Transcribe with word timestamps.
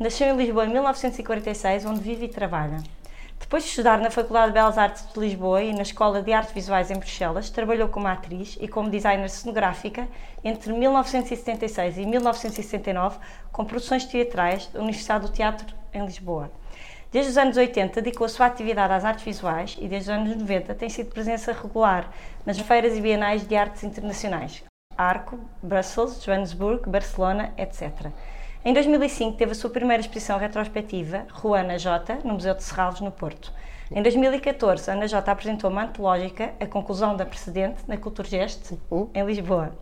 nasceu 0.00 0.28
em 0.28 0.36
Lisboa 0.36 0.64
em 0.64 0.70
1946, 0.70 1.84
onde 1.84 2.00
vive 2.00 2.24
e 2.24 2.28
trabalha. 2.28 2.82
Depois 3.38 3.64
de 3.64 3.68
estudar 3.68 3.98
na 3.98 4.10
Faculdade 4.10 4.46
de 4.46 4.54
Belas 4.54 4.78
Artes 4.78 5.06
de 5.12 5.20
Lisboa 5.20 5.62
e 5.62 5.74
na 5.74 5.82
Escola 5.82 6.22
de 6.22 6.32
Artes 6.32 6.54
Visuais 6.54 6.90
em 6.90 6.94
Bruxelas, 6.94 7.50
trabalhou 7.50 7.86
como 7.86 8.06
atriz 8.06 8.56
e 8.62 8.66
como 8.66 8.88
designer 8.88 9.28
cenográfica 9.28 10.08
entre 10.42 10.72
1976 10.72 11.98
e 11.98 12.06
1979 12.06 13.18
com 13.52 13.62
produções 13.62 14.06
teatrais 14.06 14.68
da 14.68 14.80
Universidade 14.80 15.26
do 15.26 15.32
Teatro 15.32 15.76
em 15.92 16.02
Lisboa. 16.02 16.50
Desde 17.12 17.32
os 17.32 17.36
anos 17.36 17.58
80 17.58 18.00
dedicou 18.00 18.24
a 18.24 18.28
sua 18.28 18.46
atividade 18.46 18.94
às 18.94 19.04
artes 19.04 19.24
visuais 19.24 19.76
e 19.78 19.86
desde 19.86 20.10
os 20.10 20.16
anos 20.16 20.34
90 20.34 20.74
tem 20.76 20.88
sido 20.88 21.10
presença 21.10 21.52
regular 21.52 22.10
nas 22.46 22.58
feiras 22.58 22.96
e 22.96 23.00
bienais 23.02 23.46
de 23.46 23.54
artes 23.54 23.84
internacionais, 23.84 24.64
Arco, 24.96 25.38
Brussels, 25.62 26.24
Johannesburg, 26.24 26.88
Barcelona, 26.88 27.52
etc. 27.58 28.10
Em 28.62 28.74
2005 28.74 29.38
teve 29.38 29.52
a 29.52 29.54
sua 29.54 29.70
primeira 29.70 30.02
exposição 30.02 30.36
retrospectiva, 30.38 31.26
Ruana 31.32 31.78
J, 31.78 32.18
no 32.22 32.34
Museu 32.34 32.54
de 32.54 32.62
Serralves, 32.62 33.00
no 33.00 33.10
Porto. 33.10 33.50
Em 33.90 34.02
2014, 34.02 34.90
Ana 34.90 35.08
J 35.08 35.32
apresentou 35.32 35.70
uma 35.70 35.84
antológica, 35.84 36.52
A 36.60 36.66
Conclusão 36.66 37.16
da 37.16 37.24
Precedente, 37.24 37.80
na 37.88 37.96
Culturgest, 37.96 38.74
em 39.14 39.24
Lisboa. 39.24 39.72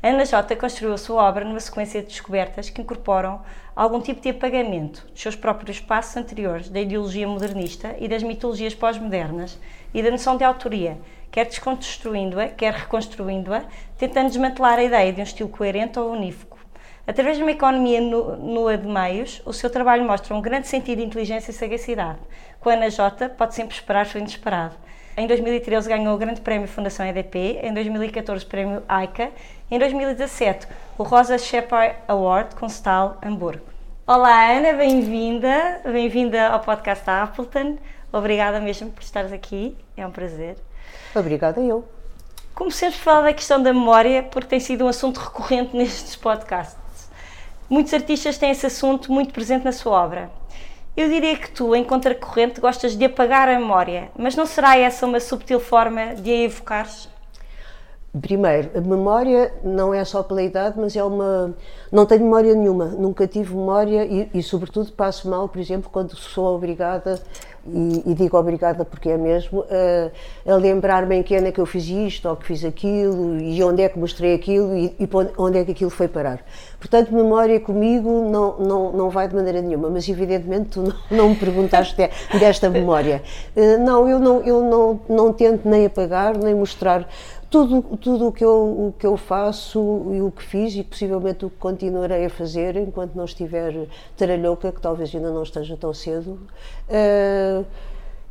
Ana 0.00 0.24
J 0.24 0.54
construiu 0.54 0.94
a 0.94 0.98
sua 0.98 1.20
obra 1.20 1.44
numa 1.44 1.58
sequência 1.58 2.00
de 2.00 2.06
descobertas 2.06 2.70
que 2.70 2.80
incorporam 2.80 3.42
algum 3.74 4.00
tipo 4.00 4.20
de 4.20 4.28
apagamento 4.28 5.04
dos 5.10 5.20
seus 5.20 5.34
próprios 5.34 5.80
passos 5.80 6.16
anteriores 6.16 6.68
da 6.68 6.80
ideologia 6.80 7.26
modernista 7.26 7.96
e 7.98 8.06
das 8.06 8.22
mitologias 8.22 8.72
pós-modernas 8.72 9.58
e 9.92 10.00
da 10.00 10.12
noção 10.12 10.36
de 10.36 10.44
autoria, 10.44 10.96
quer 11.28 11.46
desconstruindo-a, 11.46 12.46
quer 12.46 12.72
reconstruindo-a, 12.72 13.64
tentando 13.98 14.28
desmantelar 14.28 14.78
a 14.78 14.84
ideia 14.84 15.12
de 15.12 15.20
um 15.20 15.24
estilo 15.24 15.48
coerente 15.48 15.98
ou 15.98 16.12
unívoco. 16.12 16.51
Através 17.04 17.36
de 17.36 17.42
uma 17.42 17.50
economia 17.50 18.00
nua 18.00 18.78
de 18.78 18.86
meios, 18.86 19.42
o 19.44 19.52
seu 19.52 19.68
trabalho 19.68 20.04
mostra 20.04 20.32
um 20.36 20.40
grande 20.40 20.68
sentido 20.68 20.98
de 20.98 21.04
inteligência 21.04 21.50
e 21.50 21.54
sagacidade. 21.54 22.20
Com 22.60 22.70
Ana 22.70 22.88
J, 22.88 23.28
pode 23.30 23.56
sempre 23.56 23.74
esperar 23.74 24.06
o 24.06 24.18
inesperado. 24.18 24.76
Em 25.16 25.26
2013 25.26 25.88
ganhou 25.88 26.14
o 26.14 26.18
Grande 26.18 26.40
Prémio 26.40 26.68
Fundação 26.68 27.04
EDP, 27.04 27.58
em 27.60 27.74
2014 27.74 28.44
o 28.44 28.48
Prémio 28.48 28.84
AICA, 28.88 29.30
em 29.68 29.80
2017 29.80 30.68
o 30.96 31.02
Rosa 31.02 31.36
Shepard 31.38 31.96
Award 32.06 32.54
com 32.54 32.66
Stahl 32.66 33.18
Hamburgo. 33.20 33.66
Olá 34.06 34.52
Ana, 34.52 34.72
bem-vinda, 34.74 35.80
bem-vinda 35.84 36.50
ao 36.50 36.60
podcast 36.60 37.04
da 37.04 37.24
Appleton. 37.24 37.78
Obrigada 38.12 38.60
mesmo 38.60 38.92
por 38.92 39.02
estares 39.02 39.32
aqui, 39.32 39.76
é 39.96 40.06
um 40.06 40.12
prazer. 40.12 40.56
Obrigada 41.16 41.60
eu. 41.60 41.84
Comecemos 42.54 42.94
a 42.94 42.98
falar 42.98 43.22
da 43.22 43.32
questão 43.32 43.60
da 43.60 43.72
memória, 43.72 44.22
porque 44.22 44.48
tem 44.48 44.60
sido 44.60 44.84
um 44.84 44.88
assunto 44.88 45.18
recorrente 45.18 45.76
nestes 45.76 46.14
podcasts. 46.14 46.81
Muitos 47.72 47.94
artistas 47.94 48.36
têm 48.36 48.50
esse 48.50 48.66
assunto 48.66 49.10
muito 49.10 49.32
presente 49.32 49.64
na 49.64 49.72
sua 49.72 50.04
obra. 50.04 50.30
Eu 50.94 51.08
diria 51.08 51.34
que 51.38 51.50
tu, 51.50 51.74
em 51.74 51.82
contracorrente, 51.82 52.60
gostas 52.60 52.94
de 52.94 53.06
apagar 53.06 53.48
a 53.48 53.58
memória, 53.58 54.10
mas 54.14 54.36
não 54.36 54.44
será 54.44 54.76
essa 54.76 55.06
uma 55.06 55.18
subtil 55.18 55.58
forma 55.58 56.14
de 56.16 56.30
a 56.30 56.34
evocares? 56.42 57.08
Primeiro, 58.20 58.70
a 58.76 58.80
memória 58.82 59.54
não 59.64 59.94
é 59.94 60.04
só 60.04 60.22
pela 60.22 60.42
idade, 60.42 60.78
mas 60.78 60.94
é 60.94 61.02
uma. 61.02 61.54
Não 61.90 62.04
tenho 62.04 62.22
memória 62.22 62.54
nenhuma, 62.54 62.84
nunca 62.86 63.26
tive 63.26 63.54
memória 63.54 64.04
e, 64.04 64.28
e 64.34 64.42
sobretudo, 64.42 64.92
passo 64.92 65.30
mal, 65.30 65.48
por 65.48 65.58
exemplo, 65.58 65.88
quando 65.90 66.14
sou 66.14 66.54
obrigada, 66.54 67.18
e, 67.66 68.02
e 68.06 68.14
digo 68.14 68.36
obrigada 68.36 68.84
porque 68.84 69.08
é 69.08 69.16
mesmo, 69.16 69.64
a, 70.46 70.52
a 70.52 70.56
lembrar-me 70.56 71.16
em 71.16 71.22
que 71.22 71.34
ano 71.34 71.46
é 71.46 71.52
que 71.52 71.60
eu 71.60 71.66
fiz 71.66 71.86
isto 71.88 72.28
ou 72.28 72.36
que 72.36 72.46
fiz 72.46 72.64
aquilo 72.64 73.38
e 73.38 73.62
onde 73.62 73.82
é 73.82 73.88
que 73.88 73.98
mostrei 73.98 74.34
aquilo 74.34 74.76
e, 74.76 74.94
e 74.98 75.08
onde 75.38 75.58
é 75.58 75.64
que 75.64 75.72
aquilo 75.72 75.90
foi 75.90 76.08
parar. 76.08 76.40
Portanto, 76.78 77.14
memória 77.14 77.60
comigo 77.60 78.28
não, 78.28 78.58
não, 78.58 78.92
não 78.92 79.10
vai 79.10 79.28
de 79.28 79.34
maneira 79.34 79.62
nenhuma, 79.62 79.88
mas 79.88 80.08
evidentemente 80.08 80.70
tu 80.70 80.82
não, 80.82 80.94
não 81.10 81.28
me 81.30 81.36
perguntaste 81.36 81.96
desta 82.38 82.68
memória. 82.68 83.22
Uh, 83.56 83.78
não, 83.82 84.08
eu, 84.08 84.18
não, 84.18 84.40
eu 84.42 84.62
não, 84.62 85.00
não 85.08 85.32
tento 85.32 85.68
nem 85.68 85.86
apagar, 85.86 86.36
nem 86.36 86.54
mostrar 86.54 87.08
tudo, 87.52 87.82
tudo 87.98 88.28
o, 88.28 88.32
que 88.32 88.42
eu, 88.42 88.88
o 88.88 88.94
que 88.98 89.06
eu 89.06 89.14
faço 89.18 89.78
e 90.10 90.22
o 90.22 90.30
que 90.30 90.42
fiz 90.42 90.74
e 90.74 90.82
possivelmente 90.82 91.44
o 91.44 91.50
que 91.50 91.56
continuarei 91.58 92.24
a 92.24 92.30
fazer 92.30 92.78
enquanto 92.78 93.14
não 93.14 93.26
estiver 93.26 93.86
taralhoca, 94.16 94.72
que 94.72 94.80
talvez 94.80 95.14
ainda 95.14 95.30
não 95.30 95.42
esteja 95.42 95.76
tão 95.76 95.92
cedo, 95.92 96.40
uh, 96.88 97.64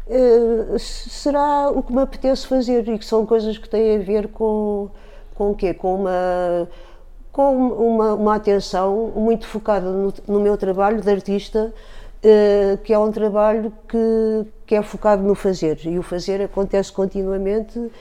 uh, 0.07 0.79
será 0.79 1.69
o 1.69 1.83
que 1.83 1.93
me 1.93 2.01
apetece 2.01 2.47
fazer 2.47 2.89
e 2.89 2.97
que 2.97 3.05
são 3.05 3.23
coisas 3.23 3.59
que 3.59 3.69
têm 3.69 3.97
a 3.97 3.99
ver 3.99 4.27
com, 4.29 4.89
com 5.35 5.51
o 5.51 5.55
quê? 5.55 5.71
Com 5.71 5.95
uma 5.95 6.67
com 7.31 7.55
uma, 7.55 8.13
uma 8.15 8.35
atenção 8.35 9.13
muito 9.15 9.47
focada 9.47 9.89
no, 9.89 10.13
no 10.27 10.39
meu 10.41 10.57
trabalho 10.57 10.99
de 10.99 11.09
artista, 11.09 11.73
uh, 12.25 12.77
que 12.79 12.91
é 12.91 12.99
um 12.99 13.11
trabalho 13.11 13.71
que, 13.87 14.45
que 14.71 14.75
é 14.75 14.81
focado 14.81 15.21
no 15.21 15.35
fazer. 15.35 15.81
E 15.83 15.99
o 15.99 16.01
fazer 16.01 16.41
acontece 16.41 16.93
continuamente 16.93 17.77
uh, 17.77 17.91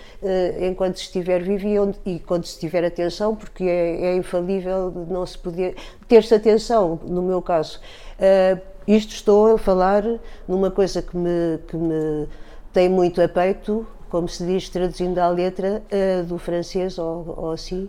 enquanto 0.60 0.98
estiver 0.98 1.42
vivo 1.42 1.66
e, 1.66 1.80
onde, 1.80 1.98
e 2.06 2.20
quando 2.20 2.44
se 2.44 2.60
tiver 2.60 2.84
atenção, 2.84 3.34
porque 3.34 3.64
é, 3.64 4.02
é 4.02 4.14
infalível 4.14 4.92
não 5.08 5.26
se 5.26 5.36
poder 5.36 5.74
ter-se 6.06 6.32
atenção, 6.32 7.00
no 7.04 7.22
meu 7.22 7.42
caso. 7.42 7.80
Uh, 8.20 8.60
isto 8.86 9.16
estou 9.16 9.56
a 9.56 9.58
falar 9.58 10.04
numa 10.46 10.70
coisa 10.70 11.02
que 11.02 11.16
me, 11.16 11.58
que 11.66 11.76
me 11.76 12.28
tem 12.72 12.88
muito 12.88 13.20
a 13.20 13.28
peito, 13.28 13.84
como 14.08 14.28
se 14.28 14.46
diz, 14.46 14.68
traduzindo 14.68 15.18
à 15.18 15.26
letra, 15.26 15.82
uh, 15.90 16.22
do 16.22 16.38
francês 16.38 16.98
ou, 16.98 17.34
ou 17.36 17.50
assim. 17.50 17.88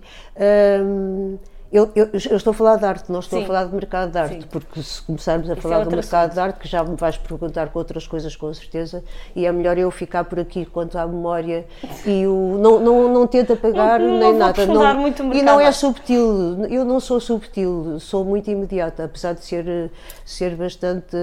Um, 0.84 1.38
eu, 1.72 1.90
eu, 1.96 2.09
eu, 2.12 2.36
estou 2.36 2.52
a 2.52 2.54
falar 2.54 2.76
de 2.76 2.86
arte, 2.86 3.09
não 3.09 3.22
estou 3.22 3.40
Sim. 3.40 3.46
a 3.46 3.48
falar 3.48 3.64
de 3.64 3.74
mercado 3.74 4.12
de 4.12 4.18
arte, 4.18 4.42
Sim. 4.42 4.48
porque 4.50 4.84
se 4.84 5.02
começarmos 5.04 5.50
a 5.50 5.54
Isso 5.54 5.62
falar 5.62 5.82
é 5.82 5.86
do 5.86 5.92
mercado 5.92 6.24
assunto. 6.24 6.34
de 6.34 6.40
arte, 6.42 6.59
que 6.59 6.68
já 6.68 6.84
me 6.84 6.98
vais 6.98 7.18
perguntar 7.18 7.70
com 7.70 7.80
outras 7.80 8.06
coisas 8.06 8.36
com 8.36 8.54
certeza, 8.54 9.02
e 9.34 9.46
é 9.46 9.52
melhor 9.54 9.78
eu 9.78 9.90
ficar 9.90 10.26
por 10.26 10.38
aqui 10.38 10.66
quanto 10.66 10.98
à 10.98 11.08
memória 11.08 11.66
e 12.06 12.28
o 12.28 12.58
não, 12.59 12.80
não, 12.80 13.14
não 13.14 13.26
tento 13.26 13.54
apagar 13.54 14.02
não, 14.02 14.20
nem 14.20 14.34
nada. 14.34 14.66
Não, 14.66 14.96
muito 14.96 15.24
e 15.34 15.42
não 15.42 15.62
é 15.62 15.72
subtil, 15.72 16.66
eu 16.66 16.84
não 16.84 17.00
sou 17.00 17.22
subtil, 17.22 17.98
sou 18.02 18.26
muito 18.26 18.52
imediata, 18.52 19.06
apesar 19.06 19.34
de 19.34 19.46
ser, 19.46 19.92
ser 20.26 20.58
bastante, 20.58 21.16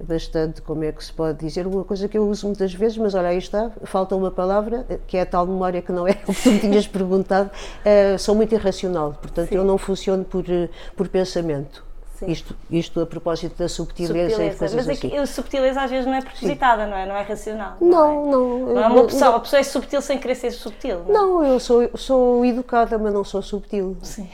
bastante, 0.00 0.62
como 0.62 0.84
é 0.84 0.92
que 0.92 1.04
se 1.04 1.12
pode 1.12 1.40
dizer, 1.40 1.66
uma 1.66 1.82
coisa 1.82 2.06
que 2.06 2.16
eu 2.16 2.28
uso 2.28 2.46
muitas 2.46 2.72
vezes, 2.72 2.96
mas 2.98 3.16
olha, 3.16 3.28
aí 3.28 3.38
está, 3.38 3.72
falta 3.82 4.14
uma 4.14 4.30
palavra, 4.30 4.86
que 5.08 5.16
é 5.16 5.22
a 5.22 5.26
tal 5.26 5.44
memória 5.44 5.82
que 5.82 5.90
não 5.90 6.06
é 6.06 6.12
o 6.28 6.32
que 6.32 6.42
tu 6.42 6.50
me 6.52 6.60
tinhas 6.60 6.86
perguntado, 6.86 7.50
uh, 7.50 8.16
sou 8.16 8.36
muito 8.36 8.54
irracional, 8.54 9.12
portanto 9.20 9.55
eu 9.56 9.64
não 9.64 9.78
funciono 9.78 10.24
por, 10.24 10.44
eh, 10.48 10.68
por 10.96 11.08
pensamento. 11.08 11.86
Isto, 12.26 12.56
isto 12.70 13.00
a 13.00 13.06
propósito 13.06 13.58
da 13.58 13.68
subtileza, 13.68 14.30
subtileza. 14.30 14.54
e 14.54 14.56
coisas 14.56 14.86
Mas 14.86 14.98
assim. 14.98 15.16
a 15.16 15.26
subtileza 15.26 15.82
às 15.82 15.90
vezes 15.90 16.06
não 16.06 16.14
é 16.14 16.22
propositada, 16.22 16.86
não 16.86 16.96
é? 16.96 17.04
Não 17.04 17.14
é 17.14 17.22
racional. 17.22 17.76
Não, 17.80 17.90
não. 17.90 18.22
É, 18.22 18.30
não, 18.30 18.74
não 18.74 18.82
é 18.82 18.86
uma 18.86 19.02
opção. 19.02 19.30
Não, 19.32 19.36
a 19.36 19.40
pessoa 19.40 19.60
é 19.60 19.62
subtil 19.62 20.00
sem 20.00 20.18
querer 20.18 20.34
ser 20.34 20.52
subtil. 20.52 21.04
Não, 21.08 21.34
não 21.34 21.44
eu 21.44 21.60
sou, 21.60 21.90
sou 21.94 22.44
educada, 22.44 22.96
mas 22.96 23.12
não 23.12 23.24
sou 23.24 23.42
subtil. 23.42 23.96
Sim. 24.02 24.30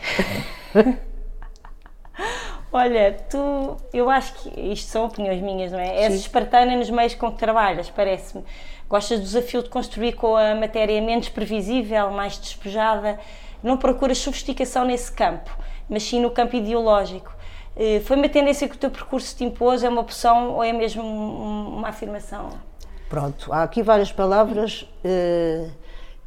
Olha, 2.72 3.12
tu, 3.28 3.76
eu 3.92 4.08
acho 4.08 4.32
que 4.34 4.60
isto 4.72 4.88
são 4.88 5.04
opiniões 5.04 5.42
minhas, 5.42 5.72
não 5.72 5.78
é? 5.78 6.04
És 6.04 6.14
espartana 6.14 6.74
nos 6.74 6.88
meios 6.88 7.14
com 7.14 7.30
que 7.30 7.38
trabalhas, 7.38 7.90
parece-me. 7.90 8.44
Gostas 8.88 9.18
do 9.18 9.24
desafio 9.24 9.62
de 9.62 9.68
construir 9.68 10.12
com 10.12 10.36
a 10.36 10.54
matéria 10.54 11.00
menos 11.02 11.28
previsível, 11.28 12.10
mais 12.10 12.38
despejada 12.38 13.18
não 13.62 13.76
procuras 13.76 14.18
sofisticação 14.18 14.84
nesse 14.84 15.12
campo, 15.12 15.50
mas 15.88 16.02
sim 16.02 16.20
no 16.20 16.30
campo 16.30 16.56
ideológico. 16.56 17.32
Eh, 17.76 18.00
foi 18.00 18.16
uma 18.16 18.28
tendência 18.28 18.68
que 18.68 18.74
o 18.74 18.78
teu 18.78 18.90
percurso 18.90 19.36
te 19.36 19.44
impôs? 19.44 19.82
É 19.82 19.88
uma 19.88 20.00
opção 20.00 20.52
ou 20.52 20.64
é 20.64 20.72
mesmo 20.72 21.02
uma 21.02 21.88
afirmação? 21.88 22.50
Pronto, 23.08 23.52
há 23.52 23.62
aqui 23.62 23.82
várias 23.82 24.10
palavras 24.10 24.88
uh, 25.04 25.70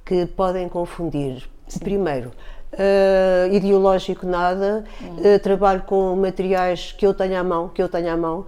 que 0.05 0.27
podem 0.27 0.69
confundir. 0.69 1.49
Sim. 1.67 1.79
Primeiro, 1.79 2.31
uh, 2.73 3.51
ideológico 3.51 4.25
nada, 4.27 4.83
uhum. 5.01 5.35
uh, 5.35 5.39
trabalho 5.39 5.81
com 5.81 6.15
materiais 6.15 6.91
que 6.91 7.05
eu 7.05 7.11
tenho 7.11 7.39
à 7.39 7.43
mão, 7.43 7.69
que 7.69 7.81
eu 7.81 7.89
tenho 7.89 8.13
à 8.13 8.15
mão, 8.15 8.45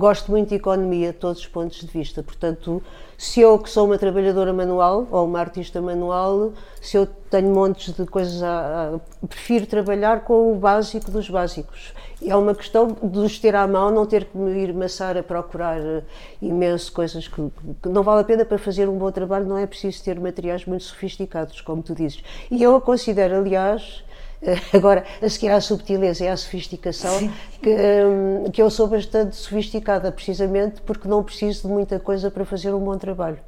gosto 0.00 0.30
muito 0.30 0.48
de 0.48 0.54
economia 0.56 1.12
de 1.12 1.18
todos 1.18 1.40
os 1.40 1.46
pontos 1.46 1.78
de 1.78 1.86
vista. 1.86 2.22
Portanto, 2.22 2.82
se 3.16 3.40
eu 3.40 3.58
que 3.58 3.68
sou 3.68 3.84
uma 3.86 3.98
trabalhadora 3.98 4.50
manual 4.50 5.06
ou 5.10 5.26
uma 5.26 5.38
artista 5.38 5.80
manual, 5.80 6.52
se 6.80 6.96
eu 6.96 7.06
tenho 7.30 7.54
montes 7.54 7.94
de 7.94 8.06
coisas 8.06 8.42
a, 8.42 8.94
a 8.94 9.26
prefiro 9.28 9.66
trabalhar 9.66 10.24
com 10.24 10.52
o 10.52 10.56
básico 10.56 11.10
dos 11.10 11.28
básicos. 11.28 11.92
E 12.22 12.30
é 12.30 12.36
uma 12.36 12.54
questão 12.54 12.96
de 13.02 13.18
os 13.18 13.38
ter 13.38 13.54
à 13.54 13.66
mão, 13.66 13.90
não 13.90 14.06
ter 14.06 14.24
que 14.24 14.36
me 14.36 14.62
ir 14.62 14.72
maçar 14.72 15.18
a 15.18 15.22
procurar 15.22 15.80
uh, 15.80 16.02
imenso 16.40 16.90
coisas 16.92 17.28
que, 17.28 17.50
que, 17.82 17.88
não 17.88 18.02
vale 18.02 18.22
a 18.22 18.24
pena 18.24 18.44
para 18.44 18.58
fazer 18.58 18.88
um 18.88 18.96
bom 18.96 19.10
trabalho, 19.12 19.46
não 19.46 19.58
é 19.58 19.66
preciso 19.66 20.02
ter 20.02 20.18
materiais 20.18 20.64
muito 20.64 20.84
sofisticados, 20.84 21.60
como 21.60 21.82
tu 21.82 21.94
dizes. 21.94 22.22
E 22.50 22.62
eu 22.62 22.74
a 22.74 22.80
considero, 22.80 23.36
aliás, 23.36 24.02
Agora, 24.72 25.04
a 25.20 25.28
seguir 25.28 25.50
à 25.50 25.60
subtileza 25.60 26.24
e 26.24 26.28
à 26.28 26.36
sofisticação, 26.36 27.30
que, 27.62 27.70
hum, 27.70 28.50
que 28.50 28.62
eu 28.62 28.70
sou 28.70 28.86
bastante 28.88 29.36
sofisticada, 29.36 30.10
precisamente 30.10 30.80
porque 30.82 31.06
não 31.06 31.22
preciso 31.22 31.62
de 31.62 31.68
muita 31.68 31.98
coisa 32.00 32.30
para 32.30 32.44
fazer 32.44 32.72
um 32.72 32.80
bom 32.80 32.96
trabalho. 32.96 33.38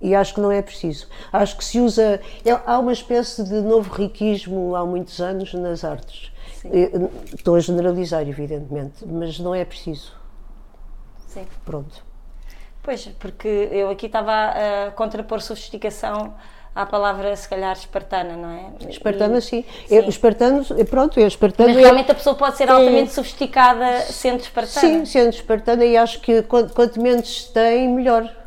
E 0.00 0.14
acho 0.14 0.34
que 0.34 0.40
não 0.40 0.50
é 0.50 0.62
preciso. 0.62 1.08
Acho 1.30 1.56
que 1.58 1.64
se 1.64 1.78
usa. 1.78 2.20
É, 2.44 2.50
há 2.64 2.78
uma 2.78 2.92
espécie 2.92 3.44
de 3.44 3.60
novo 3.60 3.92
riquismo 3.92 4.74
há 4.74 4.84
muitos 4.84 5.20
anos 5.20 5.52
nas 5.52 5.84
artes. 5.84 6.32
Sim. 6.54 6.70
Estou 7.34 7.54
a 7.54 7.60
generalizar, 7.60 8.26
evidentemente, 8.26 9.06
mas 9.06 9.38
não 9.38 9.54
é 9.54 9.62
preciso. 9.64 10.14
Sim. 11.26 11.46
Pronto. 11.66 12.02
Pois, 12.82 13.06
porque 13.18 13.46
eu 13.46 13.90
aqui 13.90 14.06
estava 14.06 14.32
a 14.32 14.90
contrapor 14.92 15.42
sofisticação 15.42 16.34
à 16.74 16.86
palavra, 16.86 17.34
se 17.34 17.48
calhar, 17.48 17.72
espartana, 17.76 18.36
não 18.36 18.50
é? 18.50 18.88
Espartana, 18.88 19.40
sim. 19.40 19.64
sim. 19.86 19.94
Eu, 19.94 20.08
espartanos, 20.08 20.68
pronto, 20.88 21.18
eu 21.18 21.26
espartano... 21.26 21.68
Mas 21.68 21.78
realmente 21.78 22.10
a 22.10 22.14
pessoa 22.14 22.36
pode 22.36 22.56
ser 22.56 22.70
altamente 22.70 23.10
é, 23.10 23.14
sofisticada 23.14 24.00
sendo 24.02 24.40
espartana. 24.40 24.80
Sim, 24.80 25.04
sendo 25.04 25.30
espartana 25.30 25.84
e 25.84 25.96
acho 25.96 26.20
que 26.20 26.42
quanto, 26.42 26.72
quanto 26.72 27.00
menos 27.00 27.44
tem, 27.52 27.88
melhor. 27.88 28.39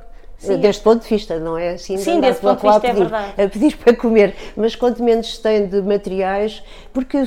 Sim. 0.43 0.57
Deste 0.57 0.83
ponto 0.83 1.03
de 1.03 1.09
vista, 1.09 1.39
não 1.39 1.57
é 1.57 1.71
assim? 1.71 1.97
Sim, 1.97 2.19
desse 2.19 2.41
ponto 2.41 2.61
de 2.61 2.67
vista 2.69 2.87
é 2.87 2.93
verdade. 2.93 3.33
A 3.41 3.47
pedir 3.47 3.77
para 3.77 3.95
comer, 3.95 4.35
mas 4.57 4.75
quanto 4.75 5.01
menos 5.01 5.35
se 5.35 5.41
tem 5.41 5.65
de 5.65 5.81
materiais, 5.81 6.61
porque 6.91 7.17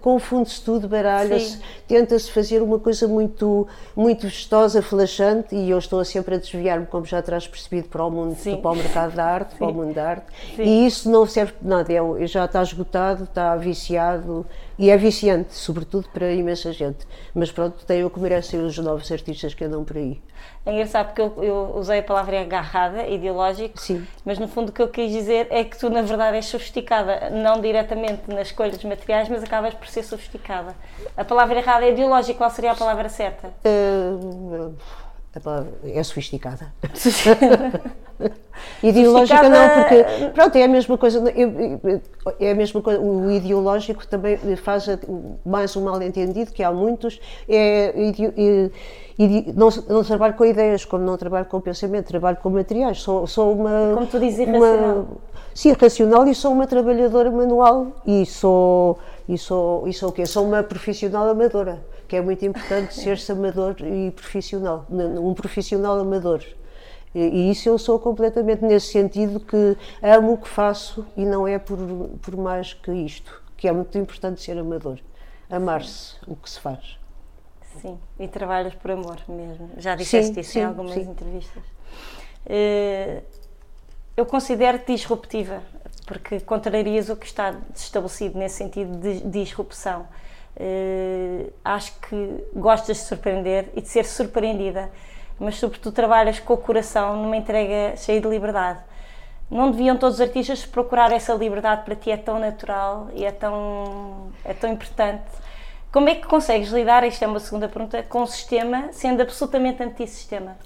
confunde-se 0.00 0.62
tudo, 0.62 0.88
baralha-se, 0.88 1.60
tenta-se 1.86 2.30
fazer 2.30 2.62
uma 2.62 2.78
coisa 2.78 3.06
muito, 3.06 3.66
muito 3.94 4.26
vistosa, 4.26 4.80
flasheante, 4.80 5.54
e 5.54 5.70
eu 5.70 5.78
estou 5.78 6.02
sempre 6.04 6.36
a 6.36 6.38
desviar-me, 6.38 6.86
como 6.86 7.04
já 7.04 7.20
terás 7.20 7.46
percebido, 7.46 7.88
para 7.88 8.04
o 8.04 8.10
mundo, 8.10 8.34
Sim. 8.36 8.56
para 8.56 8.70
o 8.70 8.74
mercado 8.74 9.14
da 9.14 9.24
arte, 9.24 9.52
Sim. 9.52 9.58
para 9.58 9.68
o 9.68 9.74
mundo 9.74 9.94
da 9.94 10.08
arte, 10.08 10.26
e 10.58 10.86
isso 10.86 11.10
não 11.10 11.26
serve 11.26 11.52
de 11.60 11.68
nada, 11.68 11.92
é, 11.92 12.26
já 12.26 12.46
está 12.46 12.62
esgotado, 12.62 13.24
está 13.24 13.54
viciado, 13.56 14.46
e 14.78 14.90
é 14.90 14.96
viciante, 14.96 15.54
sobretudo 15.54 16.08
para 16.12 16.32
imensa 16.32 16.72
gente. 16.72 17.06
Mas 17.34 17.50
pronto, 17.50 17.84
tem 17.84 18.04
o 18.04 18.10
que 18.10 18.18
merecem 18.20 18.60
os 18.60 18.76
novos 18.78 19.10
artistas 19.10 19.54
que 19.54 19.64
andam 19.64 19.84
por 19.84 19.96
aí. 19.96 20.20
É 20.64 20.72
engraçado 20.72 21.06
porque 21.06 21.20
eu, 21.20 21.34
eu 21.42 21.72
usei 21.76 22.00
a 22.00 22.02
palavra 22.02 22.40
agarrada, 22.40 23.06
ideológico, 23.06 23.80
Sim. 23.80 24.06
mas 24.24 24.38
no 24.38 24.48
fundo 24.48 24.68
o 24.68 24.72
que 24.72 24.82
eu 24.82 24.88
quis 24.88 25.10
dizer 25.10 25.46
é 25.50 25.64
que 25.64 25.76
tu 25.76 25.90
na 25.90 26.02
verdade 26.02 26.36
és 26.36 26.46
sofisticada, 26.46 27.30
não 27.30 27.60
diretamente 27.60 28.22
na 28.28 28.42
escolha 28.42 28.70
dos 28.70 28.84
materiais, 28.84 29.28
mas 29.28 29.42
acabas 29.42 29.74
por 29.74 29.86
ser 29.88 30.02
sofisticada. 30.02 30.74
A 31.16 31.24
palavra 31.24 31.58
errada 31.58 31.84
é 31.84 31.92
ideológica, 31.92 32.38
qual 32.38 32.50
seria 32.50 32.72
a 32.72 32.76
palavra 32.76 33.08
certa? 33.08 33.48
Uh, 33.64 34.74
a 35.34 35.40
palavra 35.40 35.72
é 35.84 36.02
sofisticada. 36.02 36.72
Ideológica 38.82 39.48
não, 39.48 39.68
porque 39.68 40.30
pronto, 40.34 40.56
é 40.56 40.62
a 40.62 40.68
mesma 40.68 40.96
coisa, 40.96 41.22
é 42.38 42.50
a 42.50 42.54
mesma 42.54 42.80
coisa, 42.80 43.00
o 43.00 43.30
ideológico 43.30 44.06
também 44.06 44.38
faz 44.56 44.86
mais 45.44 45.74
um 45.74 45.84
mal 45.84 46.00
entendido, 46.00 46.52
que 46.52 46.62
há 46.62 46.70
muitos, 46.70 47.20
é, 47.48 47.92
não, 49.54 49.68
não 49.88 50.04
trabalho 50.04 50.34
com 50.34 50.44
ideias, 50.44 50.84
como 50.84 51.04
não 51.04 51.16
trabalho 51.16 51.46
com 51.46 51.60
pensamento, 51.60 52.06
trabalho 52.06 52.36
com 52.38 52.50
materiais. 52.50 53.00
Sou, 53.02 53.26
sou 53.26 53.52
uma. 53.52 53.94
Como 53.94 54.06
tu 54.06 54.18
dizes, 54.18 54.40
irracional. 54.40 54.94
Uma, 54.96 55.06
sim, 55.54 55.72
racional 55.72 56.26
e 56.26 56.34
sou 56.34 56.52
uma 56.52 56.66
trabalhadora 56.66 57.30
manual 57.30 57.88
e 58.06 58.24
sou. 58.26 58.98
E 59.28 59.38
sou, 59.38 59.86
e 59.86 59.92
sou 59.92 60.08
o 60.08 60.12
quê? 60.12 60.26
Sou 60.26 60.44
uma 60.44 60.62
profissional 60.62 61.28
amadora, 61.28 61.80
que 62.12 62.16
é 62.16 62.20
muito 62.20 62.44
importante 62.44 62.92
ser-se 62.92 63.32
amador 63.32 63.74
e 63.80 64.10
profissional, 64.10 64.84
um 64.90 65.32
profissional 65.32 65.98
amador. 65.98 66.44
E, 67.14 67.50
isso 67.50 67.70
eu 67.70 67.78
sou 67.78 67.98
completamente 67.98 68.62
nesse 68.62 68.88
sentido 68.88 69.40
que 69.40 69.78
amo 70.02 70.34
o 70.34 70.36
que 70.36 70.46
faço 70.46 71.06
e 71.16 71.24
não 71.24 71.48
é 71.48 71.58
por, 71.58 71.78
por 72.20 72.36
mais 72.36 72.74
que 72.74 72.92
isto, 72.92 73.42
que 73.56 73.66
é 73.66 73.72
muito 73.72 73.96
importante 73.96 74.42
ser 74.42 74.58
amador, 74.58 74.98
amar-se 75.48 76.16
o 76.26 76.36
que 76.36 76.50
se 76.50 76.60
faz. 76.60 76.98
Sim, 77.80 77.98
e 78.20 78.28
trabalhas 78.28 78.74
por 78.74 78.90
amor 78.90 79.16
mesmo. 79.26 79.70
Já 79.78 79.96
disseste 79.96 80.34
sim, 80.34 80.40
isso 80.40 80.50
sim, 80.50 80.58
em 80.58 80.64
algumas 80.64 80.92
sim. 80.92 81.00
entrevistas. 81.00 81.64
Uh, 82.44 83.22
eu 84.18 84.26
considero-te 84.26 84.94
disruptiva, 84.94 85.62
porque 86.04 86.40
contrarias 86.40 87.08
o 87.08 87.16
que 87.16 87.24
está 87.24 87.58
estabelecido 87.74 88.38
nesse 88.38 88.56
sentido 88.56 88.98
de 88.98 89.22
disrupção. 89.22 90.06
Uh, 90.54 91.50
acho 91.64 91.98
que 92.00 92.44
gostas 92.54 92.98
de 92.98 93.02
surpreender 93.04 93.70
e 93.74 93.80
de 93.80 93.88
ser 93.88 94.04
surpreendida, 94.04 94.90
mas 95.40 95.56
sobretudo 95.56 95.94
trabalhas 95.94 96.38
com 96.38 96.54
o 96.54 96.58
coração 96.58 97.16
numa 97.16 97.36
entrega 97.36 97.96
cheia 97.96 98.20
de 98.20 98.28
liberdade. 98.28 98.80
Não 99.50 99.70
deviam 99.70 99.96
todos 99.96 100.16
os 100.16 100.20
artistas 100.20 100.64
procurar 100.64 101.12
essa 101.12 101.34
liberdade 101.34 101.84
para 101.84 101.94
ti 101.96 102.10
é 102.10 102.16
tão 102.16 102.38
natural 102.38 103.08
e 103.14 103.24
é 103.24 103.32
tão, 103.32 104.30
é 104.44 104.54
tão 104.54 104.70
importante 104.70 105.24
como 105.92 106.08
é 106.08 106.14
que 106.14 106.26
consegues 106.26 106.70
lidar, 106.70 107.04
isto 107.04 107.22
é 107.22 107.26
uma 107.26 107.38
segunda 107.38 107.68
pergunta, 107.68 108.02
com 108.02 108.22
o 108.22 108.26
sistema 108.26 108.88
sendo 108.92 109.20
absolutamente 109.20 109.82
antissistema? 109.82 110.56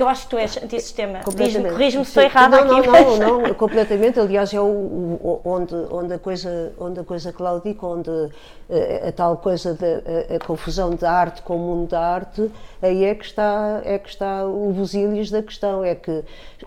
Porque 0.00 0.02
eu 0.02 0.08
acho 0.08 0.22
que 0.22 0.30
tu 0.30 0.38
és 0.38 0.56
antissistema. 0.56 1.20
Diz-me, 1.34 1.70
corrijo-me 1.70 2.04
se 2.06 2.10
estou 2.10 2.22
errada 2.22 2.64
não, 2.64 2.78
aqui. 2.78 2.86
Não, 2.86 2.92
mas... 2.92 3.18
não, 3.18 3.42
não, 3.42 3.54
completamente. 3.54 4.18
Aliás, 4.18 4.54
é 4.54 4.58
o, 4.58 4.64
o, 4.64 5.40
onde, 5.44 5.74
onde, 5.90 6.14
a 6.14 6.18
coisa, 6.18 6.72
onde 6.78 7.00
a 7.00 7.04
coisa 7.04 7.32
claudica, 7.34 7.86
onde 7.86 8.08
a, 8.08 8.30
eh, 8.70 9.08
a 9.08 9.12
tal 9.12 9.36
coisa 9.36 9.74
da 9.74 10.38
confusão 10.46 10.94
da 10.94 11.12
arte 11.12 11.42
com 11.42 11.56
o 11.56 11.58
mundo 11.58 11.90
da 11.90 12.00
arte, 12.00 12.50
aí 12.82 13.04
é 13.04 13.14
que 13.14 13.24
está, 13.24 13.80
é 13.84 13.98
que 13.98 14.08
está 14.08 14.46
o 14.46 14.72
busilis 14.72 15.30
da 15.30 15.42
questão. 15.42 15.84
É 15.84 15.94
que 15.94 16.24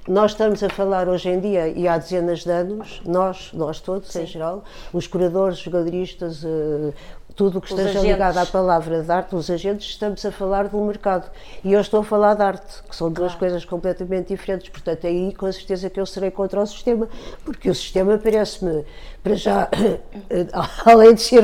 nós 0.08 0.32
estamos 0.32 0.64
a 0.64 0.70
falar 0.70 1.08
hoje 1.08 1.30
em 1.30 1.40
dia, 1.40 1.68
e 1.68 1.88
há 1.88 1.98
dezenas 1.98 2.44
de 2.44 2.52
anos, 2.52 3.02
nós, 3.06 3.52
nós 3.54 3.80
todos 3.80 4.10
Sim. 4.10 4.24
em 4.24 4.26
geral, 4.26 4.64
os 4.92 5.08
curadores, 5.08 5.60
os 5.60 5.68
galeristas, 5.68 6.44
uh, 6.44 6.94
tudo 7.36 7.58
o 7.58 7.62
que 7.62 7.68
esteja 7.68 7.90
agentes. 7.90 8.08
ligado 8.08 8.38
à 8.38 8.46
palavra 8.46 9.02
de 9.02 9.12
arte, 9.12 9.36
os 9.36 9.50
agentes, 9.50 9.88
estamos 9.88 10.24
a 10.26 10.32
falar 10.32 10.68
do 10.68 10.78
mercado. 10.80 11.30
E 11.64 11.74
eu 11.74 11.82
estou 11.82 12.02
a 12.02 12.04
falar 12.04 12.36
de 12.36 12.44
arte, 12.44 12.84
que 12.88 12.96
são 12.96 13.12
duas 13.12 13.32
claro. 13.32 13.40
coisas 13.40 13.66
completamente 13.66 14.28
diferentes. 14.28 14.70
Portanto, 14.70 15.08
aí 15.08 15.34
com 15.34 15.52
certeza 15.52 15.90
que 15.90 16.00
eu 16.00 16.06
serei 16.06 16.32
contra 16.32 16.62
o 16.62 16.68
sistema, 16.68 17.08
porque 17.44 17.70
o 17.70 17.76
sistema 17.76 18.18
parece-me, 18.18 18.86
para 19.24 19.36
já, 19.36 19.70
além 20.86 21.16
de 21.16 21.22
ser 21.22 21.44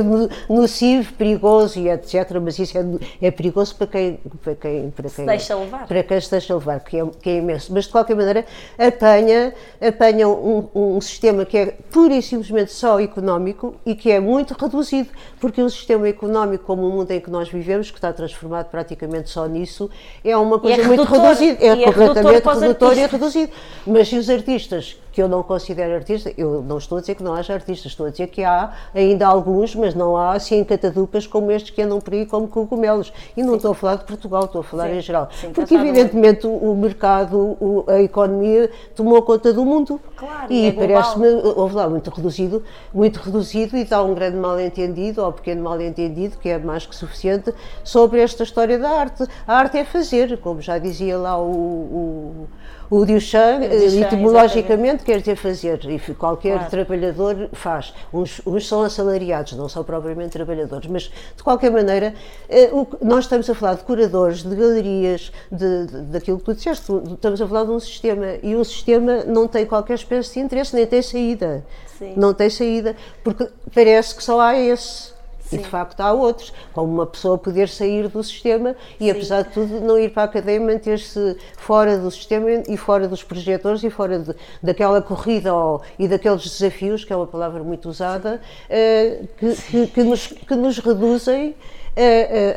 nocivo, 0.49 1.13
perigoso 1.13 1.79
e 1.79 1.89
etc., 1.89 2.39
mas 2.41 2.59
isso 2.59 2.77
é, 2.77 3.27
é 3.27 3.31
perigoso 3.31 3.75
para 3.75 3.87
quem, 3.87 4.19
para 4.43 4.55
quem, 4.59 4.91
para 4.91 5.03
quem, 5.03 5.11
se 5.11 5.25
deixa 5.25 5.55
levar. 5.55 5.87
Para 5.87 6.03
quem 6.03 6.21
se 6.21 6.31
deixa 6.31 6.53
levar, 6.53 6.79
que 6.81 6.97
é, 6.97 7.05
que 7.21 7.29
é 7.29 7.37
imenso. 7.37 7.73
Mas 7.73 7.85
de 7.85 7.91
qualquer 7.91 8.15
maneira, 8.15 8.45
apanha, 8.77 9.53
apanha 9.81 10.27
um, 10.27 10.67
um 10.75 11.01
sistema 11.01 11.45
que 11.45 11.57
é 11.57 11.65
pura 11.91 12.13
e 12.13 12.21
simplesmente 12.21 12.71
só 12.71 12.99
económico 12.99 13.75
e 13.85 13.95
que 13.95 14.11
é 14.11 14.19
muito 14.19 14.53
reduzido, 14.53 15.09
porque 15.39 15.61
o 15.61 15.69
sistema 15.69 16.07
económico 16.07 16.65
como 16.65 16.87
o 16.87 16.91
mundo 16.91 17.11
em 17.11 17.19
que 17.19 17.31
nós 17.31 17.49
vivemos, 17.49 17.89
que 17.89 17.97
está 17.97 18.11
transformado 18.13 18.69
praticamente 18.69 19.29
só 19.29 19.45
nisso, 19.47 19.89
é 20.23 20.35
uma 20.35 20.59
coisa 20.59 20.81
é 20.81 20.85
muito 20.85 21.03
reduzida, 21.03 21.57
é, 21.63 21.67
é 21.67 21.85
completamente 21.85 22.45
redutor 22.45 22.97
e 22.97 23.07
reduzido. 23.07 23.51
Mas 23.85 24.07
se 24.07 24.17
os 24.17 24.29
artistas 24.29 24.97
que 25.11 25.21
eu 25.21 25.27
não 25.27 25.43
considero 25.43 25.95
artista, 25.95 26.31
eu 26.37 26.61
não 26.61 26.77
estou 26.77 26.97
a 26.97 27.01
dizer 27.01 27.15
que 27.15 27.23
não 27.23 27.33
haja 27.33 27.53
artistas, 27.53 27.91
estou 27.91 28.05
a 28.05 28.09
dizer 28.09 28.27
que 28.27 28.43
há 28.43 28.73
ainda 28.93 29.27
alguns, 29.27 29.75
mas 29.75 29.93
não 29.95 30.15
há 30.15 30.33
assim 30.33 30.63
catadupas 30.63 31.25
como 31.25 31.51
estes 31.51 31.71
que 31.71 31.81
andam 31.81 31.99
por 31.99 32.13
aí 32.13 32.25
como 32.25 32.47
cogumelos. 32.47 33.11
E 33.35 33.41
não 33.41 33.51
Sim. 33.51 33.55
estou 33.57 33.71
a 33.71 33.75
falar 33.75 33.95
de 33.95 34.03
Portugal, 34.05 34.45
estou 34.45 34.61
a 34.61 34.63
falar 34.63 34.89
Sim. 34.89 34.97
em 34.97 35.01
geral. 35.01 35.29
Sim, 35.31 35.51
Porque 35.51 35.75
evidentemente 35.75 36.45
o, 36.45 36.51
o 36.51 36.75
mercado, 36.75 37.57
a 37.87 38.01
economia 38.01 38.69
tomou 38.95 39.21
conta 39.21 39.51
do 39.51 39.65
mundo. 39.65 39.99
Claro, 40.15 40.51
e 40.51 40.67
é 40.67 40.71
parece-me, 40.71 41.27
houve 41.55 41.75
lá, 41.75 41.89
muito 41.89 42.09
reduzido, 42.09 42.63
muito 42.93 43.17
reduzido 43.17 43.77
e 43.77 43.83
dá 43.83 44.03
um 44.03 44.13
grande 44.13 44.37
mal-entendido, 44.37 45.23
ou 45.23 45.31
pequeno 45.31 45.63
mal-entendido, 45.63 46.37
que 46.37 46.49
é 46.49 46.57
mais 46.57 46.85
que 46.85 46.95
suficiente, 46.95 47.53
sobre 47.83 48.21
esta 48.21 48.43
história 48.43 48.77
da 48.77 48.89
arte. 48.89 49.25
A 49.47 49.55
arte 49.55 49.77
é 49.77 49.85
fazer, 49.85 50.37
como 50.39 50.61
já 50.61 50.77
dizia 50.77 51.17
lá 51.17 51.37
o, 51.37 51.49
o 51.49 52.47
o 52.89 53.05
Duchamp, 53.05 53.63
etimologicamente, 53.63 55.03
quer 55.03 55.19
dizer 55.19 55.35
fazer, 55.35 55.79
e 55.85 55.99
qualquer 56.15 56.55
claro. 56.55 56.69
trabalhador 56.69 57.49
faz. 57.53 57.93
Uns, 58.11 58.41
uns, 58.45 58.67
são 58.67 58.81
assalariados, 58.81 59.53
não 59.53 59.69
são 59.69 59.83
propriamente 59.83 60.31
trabalhadores, 60.31 60.89
mas 60.89 61.03
de 61.03 61.43
qualquer 61.43 61.71
maneira, 61.71 62.13
eh, 62.49 62.71
nós 63.01 63.25
estamos 63.25 63.49
a 63.49 63.53
falar 63.53 63.75
de 63.75 63.83
curadores, 63.83 64.43
de 64.43 64.55
galerias, 64.55 65.31
de, 65.51 65.85
de, 65.85 66.01
daquilo 66.03 66.39
que 66.39 66.45
tu 66.45 66.53
disseste, 66.55 66.91
estamos 67.11 67.41
a 67.41 67.47
falar 67.47 67.65
de 67.65 67.71
um 67.71 67.79
sistema 67.79 68.25
e 68.41 68.55
o 68.55 68.65
sistema 68.65 69.23
não 69.23 69.47
tem 69.47 69.65
qualquer 69.65 69.93
espécie 69.93 70.33
de 70.33 70.39
interesse, 70.39 70.75
nem 70.75 70.87
tem 70.87 71.01
saída. 71.01 71.63
Sim. 71.99 72.13
Não 72.15 72.33
tem 72.33 72.49
saída, 72.49 72.95
porque 73.23 73.47
parece 73.73 74.15
que 74.15 74.23
só 74.23 74.39
há 74.39 74.57
esse. 74.57 75.18
E 75.51 75.57
de 75.57 75.67
facto 75.67 75.99
há 76.01 76.13
outros, 76.13 76.53
como 76.73 76.93
uma 76.93 77.05
pessoa 77.05 77.37
poder 77.37 77.67
sair 77.67 78.07
do 78.07 78.23
sistema 78.23 78.75
e, 78.99 79.05
Sim. 79.05 79.11
apesar 79.11 79.41
de 79.43 79.49
tudo, 79.49 79.79
não 79.81 79.97
ir 79.97 80.11
para 80.11 80.23
a 80.23 80.27
cadeia, 80.27 80.59
manter-se 80.59 81.37
fora 81.57 81.97
do 81.97 82.09
sistema 82.11 82.49
e 82.67 82.77
fora 82.77 83.07
dos 83.07 83.23
projetores 83.23 83.83
e 83.83 83.89
fora 83.89 84.19
de, 84.19 84.35
daquela 84.61 85.01
corrida 85.01 85.53
ou, 85.53 85.81
e 85.97 86.07
daqueles 86.07 86.43
desafios, 86.43 87.03
que 87.03 87.11
é 87.11 87.15
uma 87.15 87.27
palavra 87.27 87.63
muito 87.63 87.89
usada, 87.89 88.41
uh, 88.69 89.27
que, 89.37 89.55
que, 89.55 89.87
que, 89.87 90.03
nos, 90.03 90.27
que 90.27 90.55
nos 90.55 90.77
reduzem 90.79 91.55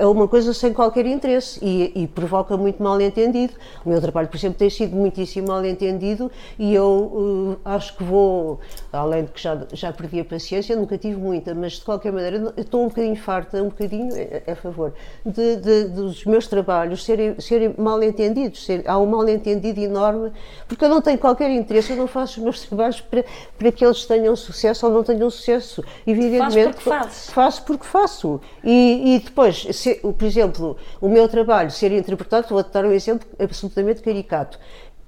é 0.00 0.06
uma 0.06 0.28
coisa 0.28 0.52
sem 0.54 0.72
qualquer 0.72 1.06
interesse 1.06 1.58
e, 1.62 1.92
e, 1.94 2.06
provoca 2.06 2.56
muito 2.56 2.82
mal 2.82 3.00
entendido. 3.00 3.54
O 3.84 3.88
meu 3.88 4.00
trabalho, 4.00 4.28
por 4.28 4.36
exemplo, 4.36 4.58
tem 4.58 4.70
sido 4.70 4.94
muitíssimo 4.94 5.48
mal 5.48 5.64
entendido 5.64 6.30
e 6.58 6.74
eu 6.74 6.86
uh, 6.86 7.60
acho 7.64 7.96
que 7.96 8.04
vou, 8.04 8.60
além 8.92 9.24
de 9.24 9.32
que 9.32 9.40
já, 9.40 9.58
já 9.72 9.92
perdi 9.92 10.20
a 10.20 10.24
paciência, 10.24 10.76
nunca 10.76 10.96
tive 10.96 11.16
muita, 11.16 11.54
mas 11.54 11.72
de 11.72 11.84
qualquer 11.84 12.12
maneira 12.12 12.54
estou 12.56 12.84
um 12.84 12.88
bocadinho 12.88 13.16
farta, 13.16 13.62
um 13.62 13.68
bocadinho 13.68 14.10
a, 14.46 14.52
a 14.52 14.54
favor, 14.54 14.92
de, 15.24 15.56
de, 15.56 15.84
dos 15.84 16.24
meus 16.24 16.46
trabalhos 16.46 17.04
serem, 17.04 17.38
serem 17.40 17.74
mal 17.76 18.02
entendidos. 18.02 18.64
Ser, 18.64 18.84
há 18.86 18.98
um 18.98 19.06
mal 19.06 19.28
entendido 19.28 19.80
enorme, 19.80 20.32
porque 20.68 20.84
eu 20.84 20.88
não 20.88 21.00
tenho 21.00 21.18
qualquer 21.18 21.50
interesse, 21.50 21.92
eu 21.92 21.96
não 21.96 22.06
faço 22.06 22.38
os 22.38 22.44
meus 22.44 22.60
trabalhos 22.62 23.00
para, 23.00 23.24
para 23.58 23.72
que 23.72 23.84
eles 23.84 24.04
tenham 24.04 24.36
sucesso 24.36 24.86
ou 24.86 24.92
não 24.92 25.02
tenham 25.02 25.28
sucesso. 25.30 25.82
Evidentemente, 26.06 26.74
porque 26.74 26.90
fazes. 26.90 27.30
faço 27.30 27.64
porque 27.64 27.86
faço. 27.86 28.40
E, 28.62 29.16
e 29.16 29.20
depois, 29.32 29.66
se, 29.72 29.94
por 29.94 30.24
exemplo, 30.24 30.76
o 31.00 31.08
meu 31.08 31.26
trabalho 31.26 31.70
ser 31.70 31.90
interpretado, 31.90 32.48
vou 32.50 32.62
dar 32.62 32.84
um 32.84 32.92
exemplo 32.92 33.26
absolutamente 33.38 34.02
caricato. 34.02 34.58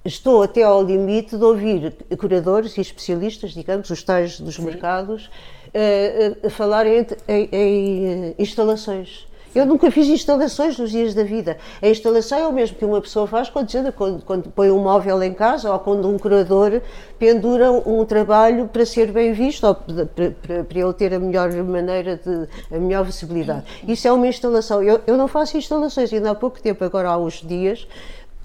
Estou 0.03 0.41
até 0.41 0.63
ao 0.63 0.83
limite 0.83 1.37
de 1.37 1.43
ouvir 1.43 1.93
curadores 2.17 2.75
e 2.77 2.81
especialistas, 2.81 3.51
digamos, 3.51 3.89
os 3.89 4.03
tais 4.03 4.39
dos 4.39 4.55
Sim. 4.55 4.63
mercados, 4.63 5.27
uh, 5.27 6.47
uh, 6.47 6.49
falarem 6.49 7.05
em, 7.27 7.49
em 7.51 8.35
instalações 8.37 9.27
eu 9.55 9.65
nunca 9.65 9.89
fiz 9.89 10.07
instalações 10.07 10.77
nos 10.77 10.91
dias 10.91 11.13
da 11.13 11.23
vida. 11.23 11.57
A 11.81 11.87
instalação 11.87 12.37
é 12.37 12.47
o 12.47 12.51
mesmo 12.51 12.77
que 12.77 12.83
uma 12.83 13.01
pessoa 13.01 13.25
faz 13.25 13.49
quando, 13.49 13.91
quando, 13.93 14.23
quando 14.23 14.49
põe 14.51 14.69
um 14.69 14.79
móvel 14.79 15.23
em 15.23 15.33
casa 15.33 15.71
ou 15.71 15.79
quando 15.79 16.09
um 16.09 16.19
curador 16.19 16.81
pendura 17.17 17.71
um 17.71 18.03
trabalho 18.05 18.67
para 18.67 18.85
ser 18.85 19.11
bem 19.11 19.31
visto 19.31 19.65
ou 19.65 19.75
para, 19.75 20.05
para, 20.05 20.63
para 20.63 20.79
ele 20.79 20.93
ter 20.93 21.13
a 21.13 21.19
melhor 21.19 21.51
maneira, 21.63 22.17
de, 22.17 22.47
a 22.75 22.77
melhor 22.77 23.05
visibilidade. 23.05 23.63
Isso 23.87 24.07
é 24.07 24.11
uma 24.11 24.27
instalação. 24.27 24.83
Eu, 24.83 24.99
eu 25.07 25.15
não 25.15 25.27
faço 25.27 25.57
instalações, 25.57 26.11
ainda 26.11 26.31
há 26.31 26.35
pouco 26.35 26.61
tempo, 26.61 26.83
agora 26.83 27.09
há 27.09 27.17
uns 27.17 27.35
dias, 27.35 27.87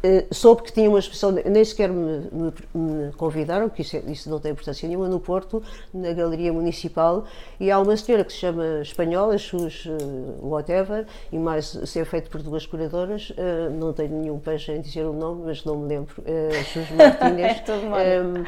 Uh, 0.02 0.34
soube 0.34 0.62
que 0.62 0.72
tinha 0.72 0.88
uma 0.88 0.98
exposição, 0.98 1.30
nem 1.30 1.62
sequer 1.62 1.90
me, 1.90 2.26
me, 2.32 2.52
me 2.74 3.12
convidaram, 3.12 3.68
que 3.68 3.82
isso, 3.82 3.98
é, 3.98 4.02
isso, 4.06 4.30
não 4.30 4.40
tem 4.40 4.52
importância 4.52 4.88
nenhuma, 4.88 5.08
no 5.08 5.20
Porto, 5.20 5.62
na 5.92 6.10
Galeria 6.14 6.50
Municipal, 6.54 7.26
e 7.58 7.70
há 7.70 7.78
uma 7.78 7.94
senhora 7.98 8.24
que 8.24 8.32
se 8.32 8.38
chama 8.38 8.80
Espanhola, 8.80 9.36
Xus 9.36 9.84
uh, 9.84 10.38
Whatever, 10.40 11.06
e 11.30 11.38
mais 11.38 11.66
ser 11.84 12.06
feito 12.06 12.30
por 12.30 12.42
duas 12.42 12.64
curadoras, 12.64 13.28
uh, 13.30 13.70
não 13.78 13.92
tenho 13.92 14.18
nenhum 14.22 14.38
peixe 14.38 14.72
em 14.72 14.80
dizer 14.80 15.04
o 15.04 15.12
nome, 15.12 15.42
mas 15.44 15.66
não 15.66 15.76
me 15.76 15.88
lembro, 15.88 16.14
uh, 16.22 16.64
Xus 16.64 16.90
Martínez. 16.96 17.62
é 17.68 18.22
um, 18.22 18.44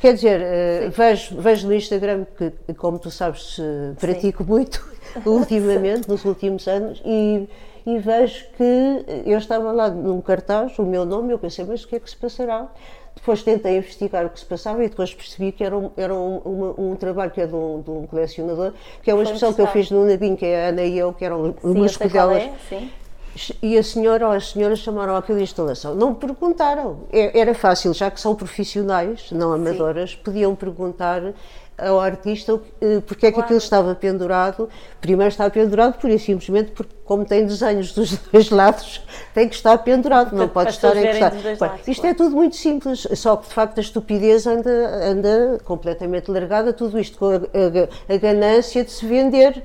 quer 0.00 0.12
dizer, 0.12 0.90
vejo, 0.90 1.40
vejo 1.40 1.68
no 1.68 1.74
Instagram 1.74 2.26
que, 2.36 2.74
como 2.74 2.98
tu 2.98 3.12
sabes, 3.12 3.60
pratico 4.00 4.42
Sim. 4.42 4.50
muito 4.50 4.84
ultimamente, 5.24 6.08
nos 6.08 6.24
últimos 6.24 6.66
anos, 6.66 7.00
e 7.04 7.48
e 7.86 7.98
vejo 7.98 8.44
que 8.56 9.04
eu 9.24 9.38
estava 9.38 9.70
lá 9.70 9.88
num 9.88 10.20
cartaz, 10.20 10.76
o 10.76 10.82
meu 10.82 11.04
nome, 11.04 11.32
eu 11.32 11.38
pensei, 11.38 11.64
mas 11.64 11.84
o 11.84 11.88
que 11.88 11.94
é 11.94 12.00
que 12.00 12.10
se 12.10 12.16
passará? 12.16 12.66
Depois 13.14 13.42
tentei 13.44 13.78
investigar 13.78 14.26
o 14.26 14.30
que 14.30 14.40
se 14.40 14.44
passava 14.44 14.84
e 14.84 14.88
depois 14.88 15.14
percebi 15.14 15.52
que 15.52 15.62
era 15.62 15.76
um, 15.76 15.90
era 15.96 16.12
um, 16.12 16.42
um, 16.44 16.90
um 16.90 16.96
trabalho 16.96 17.30
que 17.30 17.40
é 17.40 17.46
de 17.46 17.54
um, 17.54 17.80
de 17.80 17.90
um, 17.90 18.06
colecionador, 18.06 18.72
que 19.02 19.10
é 19.10 19.14
uma 19.14 19.22
expressão 19.22 19.52
que 19.54 19.60
eu 19.60 19.68
fiz 19.68 19.90
no 19.90 20.04
Nabim, 20.04 20.34
que 20.34 20.44
é 20.44 20.66
a 20.66 20.68
Ana 20.68 20.82
e 20.82 20.98
eu, 20.98 21.12
que 21.12 21.24
eram 21.24 21.54
umas 21.62 21.96
codelas. 21.96 22.42
É, 22.72 22.88
e 23.62 23.76
a 23.76 23.82
senhora 23.82 24.26
ou 24.26 24.32
as 24.32 24.50
senhoras 24.50 24.78
chamaram 24.80 25.14
aquilo 25.14 25.38
de 25.38 25.44
instalação. 25.44 25.94
Não 25.94 26.14
perguntaram. 26.14 27.00
É, 27.12 27.38
era 27.38 27.54
fácil, 27.54 27.92
já 27.94 28.10
que 28.10 28.20
são 28.20 28.34
profissionais, 28.34 29.30
não 29.30 29.52
amadoras, 29.52 30.12
sim. 30.12 30.18
podiam 30.24 30.54
perguntar 30.54 31.22
ao 31.78 32.00
artista 32.00 32.60
eh, 32.80 33.00
porque 33.06 33.26
é 33.26 33.30
que 33.30 33.34
claro. 33.34 33.44
aquilo 33.44 33.58
estava 33.58 33.94
pendurado. 33.94 34.68
Primeiro 35.00 35.28
está 35.28 35.48
pendurado 35.50 35.98
por 35.98 36.10
simplesmente 36.18 36.72
porque, 36.72 36.94
como 37.04 37.24
tem 37.24 37.46
desenhos 37.46 37.92
dos 37.92 38.16
dois 38.32 38.50
lados, 38.50 39.02
tem 39.34 39.48
que 39.48 39.54
estar 39.54 39.76
pendurado, 39.78 40.34
não 40.34 40.48
pode 40.48 40.70
estar 40.70 40.96
encostado. 40.96 41.36
Isto 41.86 42.00
claro. 42.00 42.06
é 42.06 42.14
tudo 42.14 42.36
muito 42.36 42.56
simples, 42.56 43.06
só 43.14 43.36
que 43.36 43.48
de 43.48 43.54
facto 43.54 43.78
a 43.78 43.80
estupidez 43.80 44.46
anda, 44.46 44.70
anda 45.04 45.58
completamente 45.64 46.30
largada, 46.30 46.72
tudo 46.72 46.98
isto 46.98 47.18
com 47.18 47.26
a, 47.26 47.36
a, 47.36 48.14
a 48.14 48.16
ganância 48.16 48.84
de 48.84 48.90
se 48.90 49.06
vender 49.06 49.62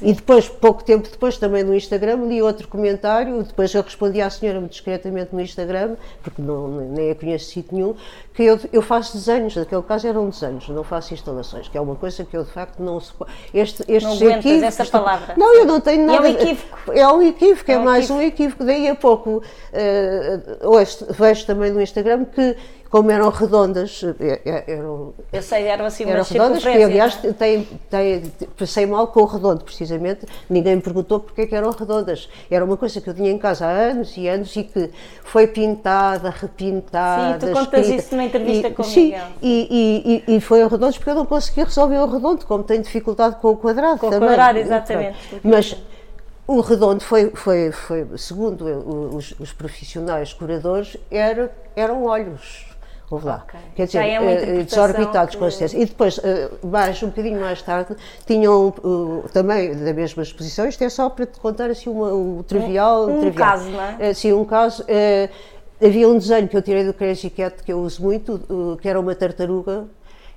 e 0.00 0.12
depois, 0.12 0.48
pouco 0.48 0.84
tempo 0.84 1.08
depois, 1.08 1.36
também 1.38 1.64
no 1.64 1.74
Instagram, 1.74 2.26
li 2.26 2.40
outro 2.40 2.68
comentário, 2.68 3.42
depois 3.42 3.74
eu 3.74 3.82
respondi 3.82 4.20
à 4.20 4.30
senhora 4.30 4.60
muito 4.60 4.72
discretamente 4.72 5.34
no 5.34 5.40
Instagram, 5.40 5.96
porque 6.22 6.40
não, 6.40 6.68
nem 6.68 7.10
a 7.10 7.14
conheço 7.14 7.46
de 7.46 7.52
sítio 7.52 7.74
nenhum, 7.74 7.94
que 8.34 8.44
eu, 8.44 8.60
eu 8.72 8.80
faço 8.80 9.16
desenhos, 9.16 9.56
naquele 9.56 9.82
caso 9.82 10.06
eram 10.06 10.28
desenhos, 10.28 10.68
não 10.68 10.84
faço 10.84 11.12
instalações, 11.12 11.68
que 11.68 11.76
é 11.76 11.80
uma 11.80 11.96
coisa 11.96 12.24
que 12.24 12.36
eu 12.36 12.44
de 12.44 12.50
facto 12.50 12.80
não 12.80 13.00
se 13.00 13.12
este, 13.52 13.84
estes 13.88 14.20
não 14.20 14.30
equívocos, 14.30 14.62
essa 14.62 14.84
palavra. 14.86 15.34
Não, 15.36 15.56
eu 15.56 15.64
não 15.64 15.80
tenho 15.80 16.06
nada. 16.06 16.28
é 16.28 16.30
um 16.30 16.34
equívoco. 16.34 16.92
É 16.92 17.08
um 17.08 17.22
equívoco, 17.22 17.70
é, 17.70 17.74
é 17.74 17.78
um 17.78 17.84
mais 17.84 18.04
equívoco. 18.04 18.22
um 18.22 18.26
equívoco. 18.26 18.64
Daí 18.64 18.88
a 18.88 18.94
pouco, 18.94 19.30
uh, 19.30 20.68
hoje 20.68 20.98
vejo 21.10 21.46
também 21.46 21.72
no 21.72 21.82
Instagram 21.82 22.24
que 22.26 22.56
como 22.90 23.10
eram 23.10 23.28
redondas, 23.28 24.02
eh, 24.18 24.40
eh, 24.44 24.64
eram, 24.66 25.12
eu 25.30 25.42
sei, 25.42 25.66
eram 25.66 25.84
assim 25.84 26.04
eram 26.04 26.22
redondas, 26.22 26.62
que 26.62 26.68
aliás 26.68 27.18
é? 27.22 27.32
tem, 27.32 27.68
tem, 27.90 28.32
passei 28.58 28.86
mal 28.86 29.08
com 29.08 29.20
o 29.20 29.24
redondo, 29.26 29.62
precisamente, 29.62 30.26
ninguém 30.48 30.76
me 30.76 30.82
perguntou 30.82 31.20
porque 31.20 31.42
é 31.42 31.46
que 31.46 31.54
eram 31.54 31.70
redondas, 31.70 32.28
era 32.50 32.64
uma 32.64 32.76
coisa 32.78 33.00
que 33.00 33.10
eu 33.10 33.14
tinha 33.14 33.30
em 33.30 33.36
casa 33.36 33.66
há 33.66 33.70
anos 33.70 34.16
e 34.16 34.26
anos 34.26 34.56
e 34.56 34.64
que 34.64 34.90
foi 35.22 35.46
pintada, 35.46 36.30
repintada, 36.30 37.46
Sim, 37.46 37.52
tu 37.52 37.52
contas 37.52 37.80
escrita, 37.80 38.02
isso 38.02 38.14
numa 38.14 38.24
entrevista 38.24 38.68
e, 38.68 38.74
com 38.74 38.82
sim, 38.82 39.14
e, 39.42 40.24
e, 40.26 40.36
e, 40.36 40.40
foi 40.40 40.64
o 40.64 40.68
redondos 40.68 40.96
porque 40.96 41.10
eu 41.10 41.14
não 41.14 41.26
consegui 41.26 41.64
resolver 41.64 41.98
o 41.98 42.06
redondo, 42.06 42.46
como 42.46 42.64
tenho 42.64 42.82
dificuldade 42.82 43.36
com 43.36 43.50
o 43.50 43.56
quadrado 43.56 44.00
com 44.00 44.08
também. 44.08 44.28
o 44.28 44.30
quadrado, 44.30 44.58
exatamente. 44.58 45.18
Mas 45.44 45.76
o 46.46 46.60
redondo 46.60 47.04
foi, 47.04 47.30
foi, 47.34 47.70
foi 47.70 48.06
segundo 48.16 48.64
os, 49.14 49.34
os 49.38 49.52
profissionais 49.52 50.32
curadores, 50.32 50.96
era, 51.10 51.52
eram 51.76 52.04
olhos 52.04 52.67
Houve 53.10 53.26
lá. 53.26 53.44
Okay. 53.48 53.60
Quer 53.74 53.86
dizer, 53.86 53.98
é 53.98 54.62
desorbitados 54.64 55.34
que... 55.34 55.40
com 55.40 55.50
certeza. 55.50 55.82
E 55.82 55.86
depois, 55.86 56.20
eh, 56.22 56.50
mais, 56.62 57.02
um 57.02 57.06
bocadinho 57.06 57.40
mais 57.40 57.62
tarde, 57.62 57.96
tinham 58.26 58.74
também 59.32 59.74
da 59.74 59.94
mesma 59.94 60.22
exposição, 60.22 60.68
isto 60.68 60.84
é 60.84 60.90
só 60.90 61.08
para 61.08 61.24
te 61.24 61.40
contar 61.40 61.70
assim 61.70 61.88
uma, 61.88 62.12
o 62.12 62.42
trivial. 62.42 63.08
Um, 63.08 63.16
um 63.16 63.20
trivial. 63.20 63.50
caso, 63.50 63.70
não 63.70 63.80
é? 63.80 64.12
Sim, 64.12 64.32
um 64.34 64.44
caso. 64.44 64.84
Havia 65.80 66.08
um 66.08 66.18
desenho 66.18 66.48
que 66.48 66.56
eu 66.56 66.60
tirei 66.60 66.84
do 66.84 66.92
Crazy 66.92 67.30
Cat, 67.30 67.62
que 67.62 67.72
eu 67.72 67.78
uso 67.78 68.02
muito, 68.02 68.78
que 68.82 68.88
era 68.88 68.98
uma 68.98 69.14
tartaruga, 69.14 69.86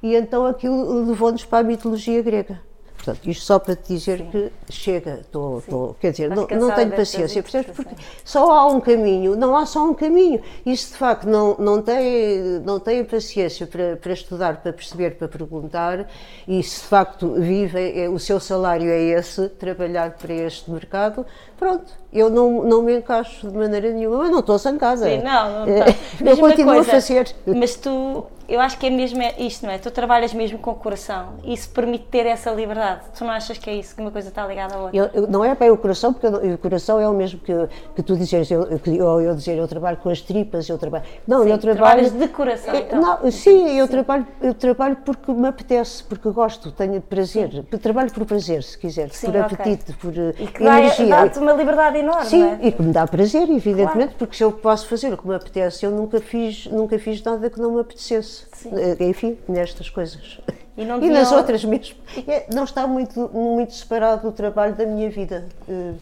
e 0.01 0.16
então 0.16 0.46
aquilo 0.46 1.06
levou-nos 1.06 1.44
para 1.44 1.60
a 1.60 1.63
mitologia 1.63 2.22
grega. 2.22 2.60
Portanto, 3.03 3.27
isto 3.27 3.43
só 3.43 3.58
para 3.58 3.75
te 3.75 3.96
dizer 3.96 4.20
Sim. 4.20 4.29
que 4.29 4.51
chega, 4.70 5.22
tô, 5.31 5.63
tô, 5.67 5.96
quer 6.00 6.12
dizer, 6.12 6.29
não, 6.29 6.46
não 6.46 6.72
tenho 6.72 6.91
paciência, 6.91 7.41
percebes? 7.41 7.75
Porque 7.75 7.96
só 8.24 8.51
há 8.51 8.67
um 8.67 8.79
caminho, 8.79 9.36
não 9.36 9.58
há 9.58 9.65
só 9.65 9.84
um 9.84 9.93
caminho. 9.96 10.39
E 10.63 10.77
se 10.77 10.91
de 10.91 10.98
facto 10.98 11.27
não, 11.27 11.55
não, 11.58 11.81
tem, 11.81 12.60
não 12.63 12.79
tem 12.79 13.03
paciência 13.03 13.65
para, 13.65 13.98
para 13.98 14.13
estudar, 14.13 14.62
para 14.62 14.72
perceber, 14.72 15.17
para 15.17 15.27
perguntar, 15.27 16.08
e 16.48 16.62
se 16.62 16.81
de 16.81 16.88
facto 16.88 17.34
vive, 17.39 18.03
é, 18.03 18.08
o 18.08 18.20
seu 18.20 18.39
salário 18.39 18.91
é 18.91 19.01
esse, 19.01 19.50
trabalhar 19.50 20.12
para 20.12 20.34
este 20.34 20.70
mercado, 20.70 21.25
pronto, 21.58 21.91
eu 22.13 22.29
não, 22.29 22.63
não 22.63 22.84
me 22.84 22.98
encaixo 22.98 23.50
de 23.50 23.58
maneira 23.58 23.91
nenhuma, 23.91 24.20
mas 24.20 24.29
não 24.29 24.41
estou 24.41 24.60
zangada. 24.60 25.10
Sim, 25.10 25.24
não, 25.24 25.65
não 25.65 25.77
está. 25.77 25.96
eu 26.24 26.38
continuo 26.38 26.75
coisa, 26.75 26.91
a 26.91 26.93
fazer. 26.93 27.36
Mas 27.48 27.75
tu 27.75 28.27
eu 28.51 28.60
acho 28.60 28.77
que 28.77 28.86
é 28.86 28.89
mesmo 28.89 29.22
isto, 29.38 29.65
não 29.65 29.72
é? 29.72 29.77
Tu 29.77 29.89
trabalhas 29.91 30.34
mesmo 30.34 30.60
com 30.60 30.72
o 30.72 30.75
coração 30.75 31.36
e 31.43 31.53
isso 31.53 31.70
permite 31.70 32.05
ter 32.05 32.25
essa 32.25 32.51
liberdade. 32.51 33.01
Tu 33.17 33.24
não 33.24 33.31
achas 33.31 33.58
que 33.58 33.70
é 33.70 33.75
isso, 33.75 33.96
que 33.96 34.01
uma 34.01 34.12
coisa 34.12 34.27
está 34.27 34.46
ligada 34.46 34.75
à 34.75 34.77
outra? 34.79 34.98
Eu, 34.98 35.10
eu, 35.13 35.27
não 35.27 35.43
é 35.43 35.55
bem 35.55 35.72
o 35.72 35.77
coração, 35.77 36.12
porque 36.12 36.27
eu, 36.27 36.53
o 36.53 36.58
coração 36.58 37.00
é 37.00 37.08
o 37.08 37.13
mesmo 37.13 37.39
que, 37.39 37.53
que 37.96 38.03
tu 38.03 38.15
dizes, 38.17 38.51
eu, 38.51 38.79
que, 38.79 38.98
eu, 38.98 39.22
eu 39.22 39.36
dizer, 39.36 39.58
eu 39.58 39.67
trabalho 39.67 39.98
com 39.98 40.10
as 40.10 40.22
tripas, 40.22 40.67
eu 40.67 40.77
trabalho. 40.77 41.05
Não, 41.27 41.43
sim, 41.43 41.50
eu 41.50 41.58
trabalho. 41.58 42.12
de 42.12 42.27
coração. 42.27 42.75
Então. 42.75 43.01
Não, 43.01 43.31
sim, 43.31 43.77
eu, 43.77 43.86
sim. 43.86 43.91
Trabalho, 43.91 44.27
eu 44.41 44.53
trabalho 44.53 44.98
porque 44.98 45.31
me 45.31 45.48
apetece, 45.48 46.03
porque 46.03 46.29
gosto, 46.29 46.72
tenho 46.72 47.01
prazer. 47.01 47.51
Sim. 47.51 47.77
Trabalho 47.77 48.12
por 48.12 48.25
prazer, 48.25 48.63
se 48.63 48.77
quiser, 48.77 49.10
sim, 49.12 49.27
por 49.27 49.38
apetite, 49.38 49.93
por 49.93 50.13
e 50.13 50.48
que 50.48 50.63
energia. 50.63 51.08
Dá-te 51.08 51.39
uma 51.39 51.53
liberdade 51.53 52.00
enorme. 52.00 52.25
Sim, 52.25 52.43
é? 52.43 52.60
e 52.62 52.72
que 52.72 52.81
me 52.81 52.91
dá 52.91 53.08
prazer, 53.08 53.50
evidentemente, 53.50 53.93
claro. 53.93 54.15
porque 54.17 54.36
se 54.36 54.43
eu 54.43 54.51
posso 54.51 54.88
fazer 54.88 55.13
o 55.13 55.17
que 55.17 55.27
me 55.27 55.36
apetece, 55.36 55.86
eu 55.86 55.91
nunca 55.91 56.20
fiz, 56.20 56.65
nunca 56.67 57.00
fiz 57.00 57.24
nada 57.24 57.50
que 57.50 57.60
não 57.60 57.72
me 57.75 57.81
apetecesse. 57.81 58.40
Sim. 58.53 58.71
Eh, 58.75 59.03
enfim, 59.05 59.38
nestas 59.48 59.89
coisas. 59.89 60.39
E, 60.77 60.83
e 60.83 61.10
nas 61.10 61.31
outras 61.31 61.63
mesmo. 61.63 61.98
É, 62.27 62.45
não 62.53 62.63
está 62.63 62.88
muito, 62.88 63.29
muito 63.29 63.74
separado 63.74 64.27
o 64.27 64.31
trabalho 64.31 64.75
da 64.75 64.86
minha 64.86 65.10
vida. 65.10 65.48
Uh, 65.67 65.98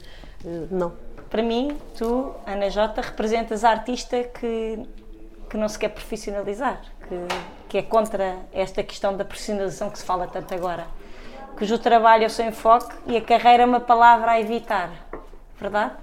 uh, 0.45 0.67
não. 0.71 0.93
Para 1.29 1.43
mim, 1.43 1.77
tu, 1.97 2.33
Ana 2.45 2.69
Jota, 2.69 3.01
representas 3.01 3.63
a 3.63 3.69
artista 3.69 4.23
que, 4.23 4.79
que 5.49 5.57
não 5.57 5.67
se 5.67 5.77
quer 5.77 5.89
profissionalizar, 5.89 6.81
que, 7.07 7.15
que 7.67 7.77
é 7.77 7.81
contra 7.81 8.37
esta 8.51 8.81
questão 8.81 9.15
da 9.15 9.23
profissionalização 9.23 9.89
que 9.89 9.99
se 9.99 10.05
fala 10.05 10.27
tanto 10.27 10.53
agora. 10.53 10.87
cujo 11.57 11.77
trabalho 11.77 12.23
é 12.23 12.27
o 12.27 12.29
seu 12.29 12.47
enfoque 12.47 12.95
e 13.05 13.17
a 13.17 13.21
carreira 13.21 13.63
é 13.63 13.65
uma 13.65 13.79
palavra 13.79 14.31
a 14.31 14.39
evitar. 14.39 14.91
Verdade? 15.59 15.93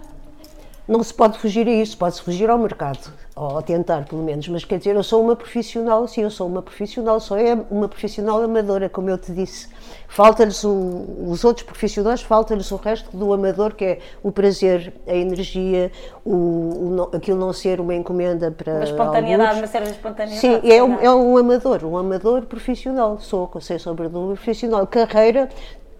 Não 0.88 1.02
se 1.02 1.12
pode 1.12 1.36
fugir 1.38 1.66
a 1.66 1.70
isso, 1.70 1.98
pode-se 1.98 2.22
fugir 2.22 2.48
ao 2.48 2.56
mercado, 2.56 3.12
ou 3.34 3.60
tentar 3.60 4.04
pelo 4.04 4.22
menos, 4.22 4.46
mas 4.48 4.64
quer 4.64 4.78
dizer, 4.78 4.94
eu 4.94 5.02
sou 5.02 5.20
uma 5.20 5.34
profissional, 5.34 6.06
sim, 6.06 6.22
eu 6.22 6.30
sou 6.30 6.46
uma 6.46 6.62
profissional, 6.62 7.18
só 7.18 7.36
é 7.36 7.58
uma 7.68 7.88
profissional 7.88 8.40
amadora, 8.40 8.88
como 8.88 9.10
eu 9.10 9.18
te 9.18 9.32
disse. 9.32 9.68
Falta-lhes 10.06 10.62
os 10.62 11.44
outros 11.44 11.66
profissionais, 11.66 12.22
falta-lhes 12.22 12.70
o 12.70 12.76
resto 12.76 13.16
do 13.16 13.32
amador, 13.32 13.74
que 13.74 13.84
é 13.84 13.98
o 14.22 14.30
prazer, 14.30 14.94
a 15.08 15.14
energia, 15.14 15.90
o, 16.24 16.30
o, 16.32 17.10
aquilo 17.16 17.38
não 17.38 17.52
ser 17.52 17.80
uma 17.80 17.94
encomenda 17.94 18.52
para. 18.52 18.74
Uma 18.74 18.84
espontaneidade, 18.84 19.56
alguns. 19.56 19.74
uma 19.74 19.80
de 19.80 19.90
espontaneidade. 19.90 20.40
Sim, 20.40 20.70
é 20.70 20.82
um, 20.84 21.00
é 21.00 21.12
um 21.12 21.36
amador, 21.36 21.84
um 21.84 21.96
amador 21.96 22.42
profissional, 22.46 23.18
sou, 23.18 23.50
sei 23.60 23.80
sobre 23.80 24.08
do 24.08 24.34
profissional. 24.34 24.86
Carreira, 24.86 25.48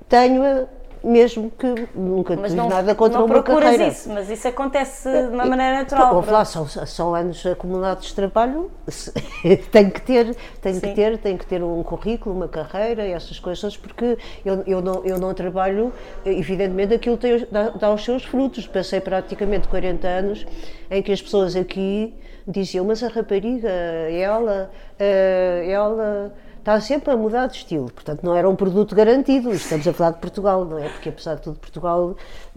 tenho 0.09 0.69
mesmo 1.07 1.51
que 1.51 1.89
nunca 1.95 2.35
mas 2.35 2.51
tive 2.51 2.57
não, 2.57 2.69
nada 2.69 2.95
contra 2.95 3.21
não 3.21 3.27
uma 3.27 3.43
carreira. 3.43 3.87
isso, 3.87 4.11
mas 4.11 4.29
isso 4.29 4.49
acontece 4.49 5.09
de 5.09 5.29
uma 5.29 5.47
maneira 5.47 5.79
natural. 5.79 6.25
Lá, 6.27 6.45
são, 6.45 6.67
são 6.67 7.15
anos 7.15 7.47
acumulados 7.47 8.09
de 8.09 8.15
trabalho, 8.15 8.71
tem 9.71 9.89
que 9.89 10.01
ter, 10.01 10.37
tem 10.61 10.81
que 10.81 10.95
ter, 10.95 11.19
tem 11.19 11.37
que 11.37 11.47
ter 11.47 11.63
um 11.63 11.83
currículo, 11.85 12.35
uma 12.35 12.49
carreira, 12.49 13.07
essas 13.07 13.39
coisas, 13.39 13.77
porque 13.77 14.19
eu, 14.45 14.65
eu, 14.67 14.83
não, 14.83 15.05
eu 15.05 15.19
não 15.19 15.33
trabalho, 15.33 15.93
evidentemente 16.25 16.95
aquilo 16.95 17.17
tem, 17.17 17.47
dá, 17.51 17.71
dá 17.71 17.93
os 17.93 18.05
seus 18.05 18.25
frutos. 18.25 18.67
Passei 18.67 19.01
praticamente 19.01 19.69
40 19.69 20.09
anos 20.09 20.47
em 20.91 21.03
que 21.03 21.13
as 21.13 21.23
pessoas 21.23 21.55
aqui 21.55 22.15
diziam, 22.47 22.85
mas 22.85 23.03
a 23.03 23.09
rapariga, 23.09 23.69
ela, 23.69 24.71
eh, 24.99 25.67
ela 25.69 26.33
está 26.67 26.81
sempre 26.81 27.13
a 27.13 27.17
mudar 27.17 27.47
de 27.47 27.59
estilo. 27.59 27.89
Portanto, 27.93 28.25
não 28.25 28.35
era 28.35 28.49
um 28.51 28.57
produto 28.57 28.93
garantido. 28.93 29.53
Estamos 29.53 29.87
a 29.87 29.93
falar 29.93 30.11
de 30.11 30.19
Portugal, 30.19 30.65
não 30.65 30.77
é? 30.77 30.89
Porque, 30.89 31.11
apesar 31.11 31.37
de 31.37 31.43
tudo, 31.43 31.61
Portugal, 31.61 32.17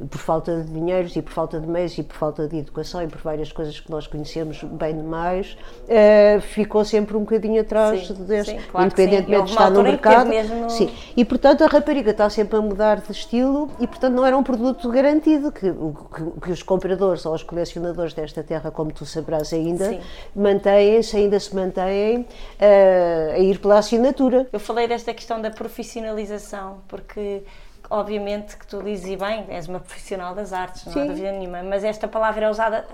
por 0.10 0.18
falta 0.18 0.64
de 0.64 0.72
dinheiros 0.72 1.16
e 1.16 1.22
por 1.22 1.32
falta 1.32 1.60
de 1.60 1.68
meios 1.68 1.96
e 1.96 2.02
por 2.02 2.16
falta 2.16 2.48
de 2.48 2.58
educação 2.58 3.04
e 3.04 3.08
por 3.08 3.22
várias 3.22 3.52
coisas 3.52 3.80
que 3.80 3.92
nós 3.92 4.08
conhecemos 4.08 4.64
bem 4.64 4.96
demais, 4.96 5.56
uh, 5.84 6.42
ficou 6.42 6.84
sempre 6.84 7.16
um 7.16 7.20
bocadinho 7.20 7.62
atrás 7.62 8.08
sim, 8.08 8.14
deste, 8.24 8.54
sim, 8.54 8.60
claro 8.72 8.88
independentemente 8.88 9.44
de 9.44 9.52
estar 9.52 9.70
no 9.70 9.84
mercado. 9.84 10.32
No... 10.32 10.70
Sim. 10.72 10.90
E, 11.16 11.24
portanto, 11.24 11.64
a 11.64 11.68
rapariga 11.68 12.10
está 12.10 12.28
sempre 12.32 12.58
a 12.58 12.62
mudar 12.62 13.02
de 13.02 13.12
estilo 13.12 13.70
e, 13.80 13.86
portanto, 13.86 14.16
não 14.16 14.26
era 14.26 14.36
um 14.36 14.42
produto 14.42 14.90
garantido 14.90 15.52
que, 15.52 15.72
que, 15.72 16.42
que 16.42 16.52
os 16.52 16.64
compradores 16.64 17.28
ou 17.28 17.36
os 17.36 17.44
colecionadores 17.44 18.16
desta 18.16 18.42
terra, 18.42 18.72
como 18.72 18.92
tu 18.92 19.06
sabrás 19.06 19.54
ainda, 19.54 20.00
mantêm-se, 20.36 21.16
ainda 21.16 21.40
se 21.40 21.56
mantêm 21.56 22.22
uh, 22.22 23.34
a 23.36 23.38
ir 23.38 23.60
pela 23.60 23.78
assinatura 23.78 23.99
assinatura. 24.00 24.48
Eu 24.52 24.60
falei 24.60 24.88
desta 24.88 25.14
questão 25.14 25.42
da 25.42 25.50
profissionalização, 25.50 26.82
porque 26.88 27.44
obviamente 27.90 28.56
que 28.58 28.66
tu 28.66 28.82
dizes 28.82 29.18
bem, 29.18 29.46
és 29.50 29.68
uma 29.68 29.80
profissional 29.80 30.34
das 30.34 30.54
artes, 30.54 30.86
não 30.86 30.94
Sim. 30.94 31.02
há 31.02 31.06
dúvida 31.06 31.32
nenhuma, 31.32 31.64
mas 31.64 31.84
esta 31.84 32.08
palavra 32.08 32.46
é 32.46 32.50
usada 32.50 32.86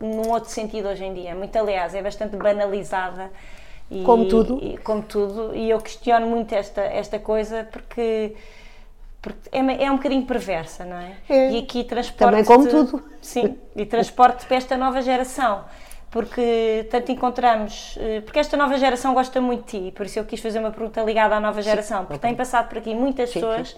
num 0.00 0.30
outro 0.30 0.50
sentido 0.50 0.88
hoje 0.88 1.04
em 1.04 1.14
dia, 1.14 1.34
muito 1.34 1.56
aliás, 1.56 1.94
é 1.94 2.02
bastante 2.02 2.36
banalizada. 2.36 3.30
E, 3.90 4.02
como 4.02 4.26
tudo. 4.28 4.58
E, 4.60 4.76
como 4.78 5.02
tudo, 5.02 5.54
e 5.54 5.70
eu 5.70 5.80
questiono 5.80 6.26
muito 6.26 6.52
esta, 6.54 6.80
esta 6.80 7.18
coisa 7.18 7.66
porque, 7.70 8.34
porque 9.22 9.48
é, 9.52 9.84
é 9.84 9.90
um 9.90 9.96
bocadinho 9.96 10.26
perversa, 10.26 10.84
não 10.84 10.96
é? 10.96 11.16
é. 11.28 11.52
E 11.52 11.58
aqui 11.58 11.84
transporte. 11.84 12.18
Também 12.30 12.44
como 12.44 12.68
tudo. 12.68 13.02
Sim, 13.20 13.56
e 13.74 13.86
transporte 13.86 14.44
para 14.46 14.56
esta 14.56 14.76
nova 14.76 15.00
geração 15.02 15.64
porque 16.10 16.86
tanto 16.90 17.12
encontramos, 17.12 17.98
eh, 18.00 18.20
porque 18.20 18.38
esta 18.38 18.56
nova 18.56 18.78
geração 18.78 19.12
gosta 19.12 19.40
muito 19.40 19.64
de 19.64 19.88
ti, 19.88 19.92
por 19.92 20.06
isso 20.06 20.18
eu 20.18 20.24
quis 20.24 20.40
fazer 20.40 20.58
uma 20.58 20.70
pergunta 20.70 21.02
ligada 21.02 21.36
à 21.36 21.40
nova 21.40 21.60
geração, 21.60 22.00
sim, 22.00 22.04
porque 22.04 22.18
okay. 22.18 22.30
tem 22.30 22.36
passado 22.36 22.68
por 22.68 22.78
aqui 22.78 22.94
muitas 22.94 23.30
sim, 23.30 23.40
pessoas 23.40 23.70
sim. 23.70 23.76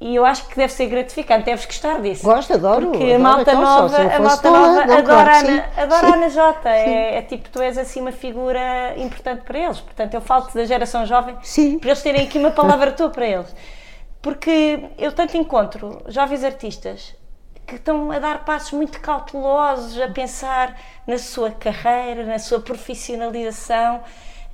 e 0.00 0.14
eu 0.14 0.24
acho 0.24 0.46
que 0.46 0.56
deve 0.56 0.72
ser 0.72 0.86
gratificante, 0.86 1.44
deves 1.44 1.66
gostar 1.66 2.00
disso. 2.00 2.24
Gosto, 2.24 2.54
adoro. 2.54 2.86
Porque 2.86 3.04
adoro, 3.04 3.16
a 3.16 3.18
malta 3.18 3.42
então, 3.42 3.60
nova, 3.60 3.96
a 3.96 4.20
malta 4.20 4.50
nova 4.50 4.82
adora, 4.82 5.02
claro, 5.02 5.48
Ana, 5.48 5.68
adora 5.76 6.06
a 6.06 6.14
Ana 6.14 6.28
Jota, 6.30 6.68
é, 6.70 7.16
é, 7.16 7.22
tipo, 7.22 7.48
tu 7.50 7.60
és 7.60 7.76
assim 7.76 8.00
uma 8.00 8.12
figura 8.12 8.94
importante 8.96 9.42
para 9.42 9.58
eles, 9.58 9.80
portanto 9.80 10.14
eu 10.14 10.20
falo-te 10.20 10.54
da 10.54 10.64
geração 10.64 11.04
jovem, 11.04 11.34
para 11.80 11.90
eles 11.90 12.02
terem 12.02 12.24
aqui 12.24 12.38
uma 12.38 12.52
palavra 12.52 12.92
tua 12.92 13.10
para 13.10 13.26
eles. 13.26 13.54
Porque 14.22 14.80
eu 14.98 15.12
tanto 15.12 15.36
encontro 15.36 16.02
jovens 16.08 16.42
artistas 16.42 17.17
que 17.68 17.74
estão 17.74 18.10
a 18.10 18.18
dar 18.18 18.46
passos 18.46 18.72
muito 18.72 18.98
cautelosos, 18.98 20.00
a 20.00 20.08
pensar 20.08 20.74
na 21.06 21.18
sua 21.18 21.50
carreira, 21.50 22.24
na 22.24 22.38
sua 22.38 22.60
profissionalização, 22.60 24.00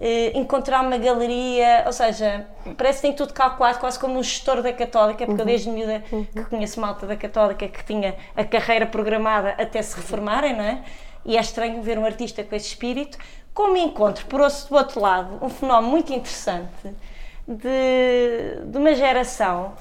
eh, 0.01 0.37
encontrar 0.37 0.83
uma 0.83 0.99
galeria, 0.99 1.85
ou 1.87 1.93
seja, 1.93 2.45
parece 2.77 3.01
que 3.01 3.07
tem 3.07 3.13
tudo 3.15 3.33
calculado, 3.33 3.79
quase 3.79 4.01
como 4.01 4.19
um 4.19 4.23
gestor 4.23 4.61
da 4.63 4.73
Católica, 4.73 5.25
porque 5.25 5.31
uhum. 5.31 5.39
eu 5.39 5.47
desde 5.47 5.71
miúda 5.71 6.03
uhum. 6.11 6.25
que 6.25 6.45
conheço 6.47 6.81
malta 6.81 7.07
da 7.07 7.17
Católica 7.17 7.69
que 7.69 7.85
tinha 7.85 8.17
a 8.35 8.45
carreira 8.45 8.85
programada 8.85 9.51
até 9.51 9.81
se 9.81 9.95
reformarem, 9.95 10.57
não 10.57 10.65
é? 10.65 10.83
E 11.25 11.37
é 11.37 11.41
estranho 11.41 11.81
ver 11.83 11.97
um 11.99 12.05
artista 12.05 12.43
com 12.43 12.57
esse 12.57 12.67
espírito. 12.67 13.17
Como 13.55 13.77
encontro, 13.77 14.27
por 14.27 14.41
outro 14.41 15.01
lado, 15.01 15.39
um 15.41 15.49
fenómeno 15.49 15.89
muito 15.89 16.13
interessante 16.13 16.93
de, 17.47 18.65
de 18.67 18.77
uma 18.77 18.93
geração 18.95 19.75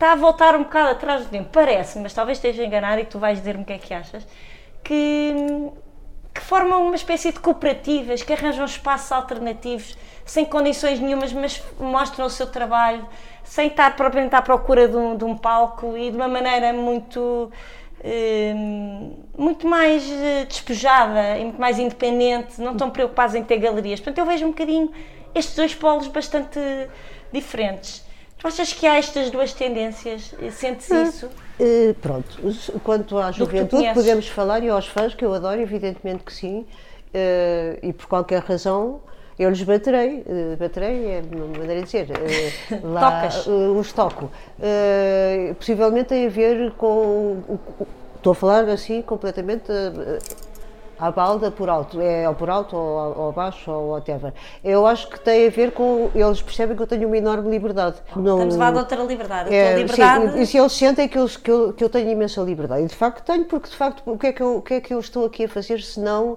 está 0.00 0.12
a 0.12 0.16
voltar 0.16 0.56
um 0.56 0.62
bocado 0.62 0.92
atrás 0.92 1.24
do 1.26 1.28
tempo, 1.28 1.50
parece, 1.52 1.98
mas 1.98 2.14
talvez 2.14 2.38
esteja 2.38 2.64
enganado 2.64 3.02
e 3.02 3.04
tu 3.04 3.18
vais 3.18 3.38
dizer-me 3.38 3.64
o 3.64 3.66
que 3.66 3.74
é 3.74 3.78
que 3.78 3.92
achas, 3.92 4.26
que, 4.82 5.34
que 6.32 6.40
formam 6.40 6.86
uma 6.86 6.96
espécie 6.96 7.30
de 7.30 7.38
cooperativas, 7.38 8.22
que 8.22 8.32
arranjam 8.32 8.64
espaços 8.64 9.12
alternativos, 9.12 9.98
sem 10.24 10.46
condições 10.46 10.98
nenhumas, 10.98 11.34
mas 11.34 11.62
mostram 11.78 12.24
o 12.24 12.30
seu 12.30 12.46
trabalho, 12.46 13.06
sem 13.44 13.66
estar 13.66 13.94
propriamente 13.94 14.34
à 14.34 14.40
procura 14.40 14.88
de 14.88 14.96
um, 14.96 15.18
de 15.18 15.24
um 15.24 15.36
palco 15.36 15.94
e 15.94 16.10
de 16.10 16.16
uma 16.16 16.28
maneira 16.28 16.72
muito. 16.72 17.52
Eh, 18.02 18.54
muito 19.36 19.66
mais 19.68 20.10
eh, 20.10 20.46
despejada 20.46 21.36
e 21.36 21.44
muito 21.44 21.60
mais 21.60 21.78
independente, 21.78 22.58
não 22.58 22.72
estão 22.72 22.88
preocupados 22.88 23.34
em 23.34 23.44
ter 23.44 23.58
galerias. 23.58 24.00
Portanto, 24.00 24.16
eu 24.16 24.24
vejo 24.24 24.46
um 24.46 24.50
bocadinho 24.52 24.90
estes 25.34 25.54
dois 25.54 25.74
polos 25.74 26.08
bastante 26.08 26.58
diferentes. 27.30 28.02
Tu 28.40 28.46
achas 28.46 28.72
que 28.72 28.86
há 28.86 28.96
estas 28.96 29.30
duas 29.30 29.52
tendências? 29.52 30.34
Sentes 30.52 30.90
ah, 30.90 31.02
isso? 31.02 31.26
Uh, 31.26 31.92
pronto, 32.00 32.38
quanto 32.82 33.18
à 33.18 33.30
juventude, 33.30 33.92
podemos 33.92 34.26
falar, 34.28 34.62
e 34.62 34.70
aos 34.70 34.86
fãs, 34.86 35.14
que 35.14 35.22
eu 35.22 35.34
adoro, 35.34 35.60
evidentemente 35.60 36.24
que 36.24 36.32
sim, 36.32 36.60
uh, 36.60 37.78
e 37.82 37.92
por 37.92 38.06
qualquer 38.06 38.40
razão 38.40 39.02
eu 39.38 39.50
lhes 39.50 39.62
baterei, 39.62 40.20
uh, 40.20 40.56
baterei 40.58 41.06
é 41.06 41.22
uma 41.30 41.58
maneira 41.58 41.76
de 41.76 41.84
dizer, 41.84 42.08
lá 42.82 43.28
uh, 43.46 43.78
os 43.78 43.92
toco. 43.92 44.30
possivelmente 45.58 46.08
tem 46.08 46.26
a 46.26 46.30
ver 46.30 46.72
com, 46.72 47.42
estou 48.16 48.32
a 48.32 48.34
falar 48.34 48.66
assim 48.70 49.02
completamente 49.02 49.70
à 51.00 51.10
balda 51.10 51.50
por 51.50 51.68
alto, 51.70 52.00
é 52.00 52.28
ou 52.28 52.34
por 52.34 52.50
alto 52.50 52.76
ou, 52.76 53.30
abaixo 53.30 53.70
ou 53.70 53.92
whatever. 53.92 54.32
Eu 54.62 54.86
acho 54.86 55.08
que 55.08 55.18
tem 55.18 55.46
a 55.46 55.50
ver 55.50 55.72
com, 55.72 56.10
eles 56.14 56.42
percebem 56.42 56.76
que 56.76 56.82
eu 56.82 56.86
tenho 56.86 57.06
uma 57.06 57.16
enorme 57.16 57.50
liberdade. 57.50 57.96
Não, 58.14 58.34
Estamos 58.34 58.54
a 58.54 58.58
falar 58.58 58.70
de 58.72 58.78
outra 58.78 59.02
liberdade. 59.04 59.54
É, 59.54 59.76
liberdade... 59.76 60.32
Sim, 60.32 60.40
e 60.40 60.46
se 60.46 60.58
eles 60.58 60.72
sentem 60.72 61.08
que 61.08 61.18
eu, 61.18 61.26
que, 61.26 61.50
eu, 61.50 61.72
que 61.72 61.82
eu 61.82 61.88
tenho 61.88 62.10
imensa 62.10 62.42
liberdade, 62.42 62.82
e 62.82 62.86
de 62.86 62.94
facto 62.94 63.24
tenho, 63.24 63.44
porque 63.46 63.70
de 63.70 63.76
facto 63.76 64.02
o 64.04 64.18
que 64.18 64.26
é 64.26 64.32
que 64.32 64.42
eu, 64.42 64.56
o 64.58 64.62
que 64.62 64.74
é 64.74 64.80
que 64.80 64.92
eu 64.92 65.00
estou 65.00 65.24
aqui 65.24 65.44
a 65.44 65.48
fazer 65.48 65.80
se 65.80 65.98
não, 65.98 66.36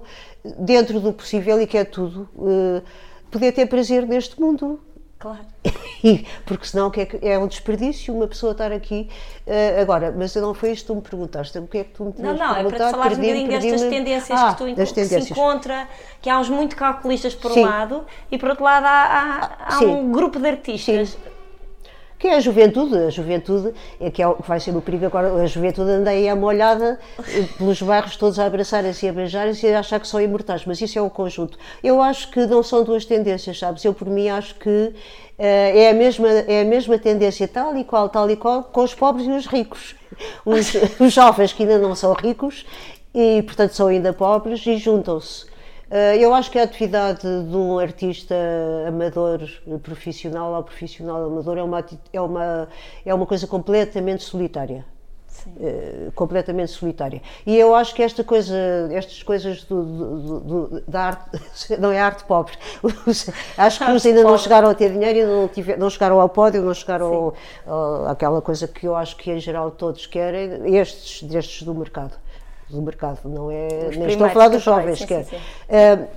dentro 0.58 0.98
do 0.98 1.12
possível 1.12 1.60
e 1.60 1.66
que 1.66 1.76
é 1.76 1.84
tudo, 1.84 2.28
uh, 2.36 2.82
poder 3.30 3.52
ter 3.52 3.66
prazer 3.66 4.06
neste 4.06 4.40
mundo. 4.40 4.80
Claro. 5.24 5.40
Porque 6.44 6.66
senão 6.66 6.90
que 6.90 7.00
é, 7.00 7.06
que 7.06 7.26
é, 7.26 7.38
um 7.38 7.46
desperdício 7.46 8.14
uma 8.14 8.28
pessoa 8.28 8.52
estar 8.52 8.70
aqui. 8.70 9.08
Uh, 9.46 9.80
agora, 9.80 10.14
mas 10.14 10.34
não 10.34 10.52
foi 10.52 10.72
isto 10.72 10.82
que 10.82 10.86
tu 10.88 10.96
me 10.96 11.00
perguntaste. 11.00 11.58
O 11.58 11.66
que 11.66 11.78
é 11.78 11.84
que 11.84 11.94
tu 11.94 12.04
me 12.04 12.12
tinhas 12.12 12.38
Não, 12.38 12.46
não, 12.46 12.56
é 12.56 12.62
para 12.64 12.72
te 12.72 12.90
falar 12.90 13.06
um 13.06 13.16
bocadinho 13.16 13.48
destas 13.48 13.80
tendências 13.80 14.38
ah, 14.38 14.52
que 14.52 14.58
tu 14.58 14.64
tendências. 14.64 15.24
se 15.24 15.32
encontra, 15.32 15.88
que 16.20 16.28
há 16.28 16.38
uns 16.38 16.50
muito 16.50 16.76
calculistas 16.76 17.34
por 17.34 17.52
um 17.52 17.62
lado 17.62 18.04
e 18.30 18.36
por 18.36 18.50
outro 18.50 18.64
lado 18.64 18.84
há, 18.84 19.56
há, 19.66 19.76
há 19.76 19.80
um 19.80 20.12
grupo 20.12 20.38
de 20.38 20.46
artistas. 20.46 21.08
Sim 21.08 21.33
que 22.24 22.28
é 22.28 22.36
a 22.36 22.40
juventude. 22.40 22.96
A 22.96 23.10
juventude 23.10 23.74
é 24.00 24.10
que, 24.10 24.22
é 24.22 24.26
o, 24.26 24.36
que 24.36 24.48
vai 24.48 24.58
ser 24.58 24.74
o 24.74 24.80
perigo 24.80 25.04
agora. 25.04 25.30
A 25.42 25.46
juventude 25.46 25.90
anda 25.90 26.08
aí 26.08 26.26
à 26.26 26.34
molhada 26.34 26.98
eh, 27.18 27.44
pelos 27.58 27.82
bairros 27.82 28.16
todos 28.16 28.38
a 28.38 28.46
abraçarem-se 28.46 29.04
e 29.04 29.10
a 29.10 29.12
beijarem-se 29.12 29.66
e 29.66 29.74
a 29.74 29.80
achar 29.80 30.00
que 30.00 30.08
são 30.08 30.18
imortais, 30.18 30.64
mas 30.64 30.80
isso 30.80 30.98
é 30.98 31.02
o 31.02 31.10
conjunto. 31.10 31.58
Eu 31.82 32.00
acho 32.00 32.30
que 32.30 32.46
não 32.46 32.62
são 32.62 32.82
duas 32.82 33.04
tendências, 33.04 33.58
sabes? 33.58 33.84
Eu, 33.84 33.92
por 33.92 34.08
mim, 34.08 34.30
acho 34.30 34.54
que 34.54 34.70
uh, 34.70 34.94
é, 35.36 35.90
a 35.90 35.92
mesma, 35.92 36.26
é 36.28 36.62
a 36.62 36.64
mesma 36.64 36.98
tendência, 36.98 37.46
tal 37.46 37.76
e 37.76 37.84
qual, 37.84 38.08
tal 38.08 38.30
e 38.30 38.36
qual, 38.36 38.64
com 38.64 38.82
os 38.82 38.94
pobres 38.94 39.26
e 39.26 39.30
os 39.30 39.44
ricos. 39.44 39.94
Os, 40.46 40.72
os 40.98 41.12
jovens 41.12 41.52
que 41.52 41.64
ainda 41.64 41.76
não 41.76 41.94
são 41.94 42.14
ricos 42.14 42.64
e, 43.14 43.42
portanto, 43.42 43.72
são 43.72 43.88
ainda 43.88 44.14
pobres 44.14 44.66
e 44.66 44.78
juntam-se. 44.78 45.44
Eh, 45.90 46.18
eu 46.18 46.34
acho 46.34 46.50
que 46.50 46.58
a 46.58 46.64
atividade 46.64 47.22
de 47.22 47.56
um 47.56 47.78
artista 47.78 48.34
amador 48.86 49.40
profissional 49.82 50.54
ou 50.54 50.62
profissional 50.62 51.24
amador 51.24 51.58
é 51.58 51.62
uma, 51.62 51.84
é 52.12 52.20
uma, 52.20 52.68
é 53.04 53.14
uma 53.14 53.26
coisa 53.26 53.46
completamente 53.46 54.22
solitária. 54.22 54.84
Uh, 55.46 56.10
completamente 56.12 56.70
solitária. 56.70 57.20
E 57.44 57.58
eu 57.58 57.74
acho 57.74 57.94
que 57.94 58.02
esta 58.02 58.24
coisa, 58.24 58.56
estas 58.90 59.22
coisas 59.22 59.64
do, 59.64 59.82
do, 59.84 60.40
do, 60.40 60.80
da 60.88 61.02
arte, 61.02 61.38
não 61.78 61.92
é 61.92 62.00
arte 62.00 62.24
pobre, 62.24 62.56
acho 63.58 63.78
que 63.78 63.90
uns 63.90 64.06
ainda 64.06 64.22
não 64.22 64.38
chegaram 64.38 64.70
a 64.70 64.74
ter 64.74 64.92
dinheiro, 64.92 65.18
ainda 65.18 65.32
não, 65.32 65.48
tiver, 65.48 65.76
não 65.76 65.90
chegaram 65.90 66.18
ao 66.18 66.30
pódio, 66.30 66.62
não 66.62 66.72
chegaram 66.72 67.12
ao, 67.12 67.34
ao, 67.66 68.06
àquela 68.06 68.40
coisa 68.40 68.66
que 68.66 68.86
eu 68.86 68.96
acho 68.96 69.16
que 69.16 69.32
em 69.32 69.38
geral 69.38 69.70
todos 69.72 70.06
querem, 70.06 70.74
estes, 70.76 71.22
destes 71.24 71.62
do 71.62 71.74
mercado. 71.74 72.16
Do 72.68 72.82
mercado, 72.82 73.28
não 73.28 73.50
é. 73.50 73.90
Nem 73.96 74.08
estou 74.08 74.26
a 74.26 74.30
falar 74.30 74.48
dos 74.48 74.62
jovens, 74.62 74.98
sim, 74.98 75.06
quer. 75.06 75.24
Sim, 75.24 75.36
sim. 75.36 75.42
Uh, 75.68 76.08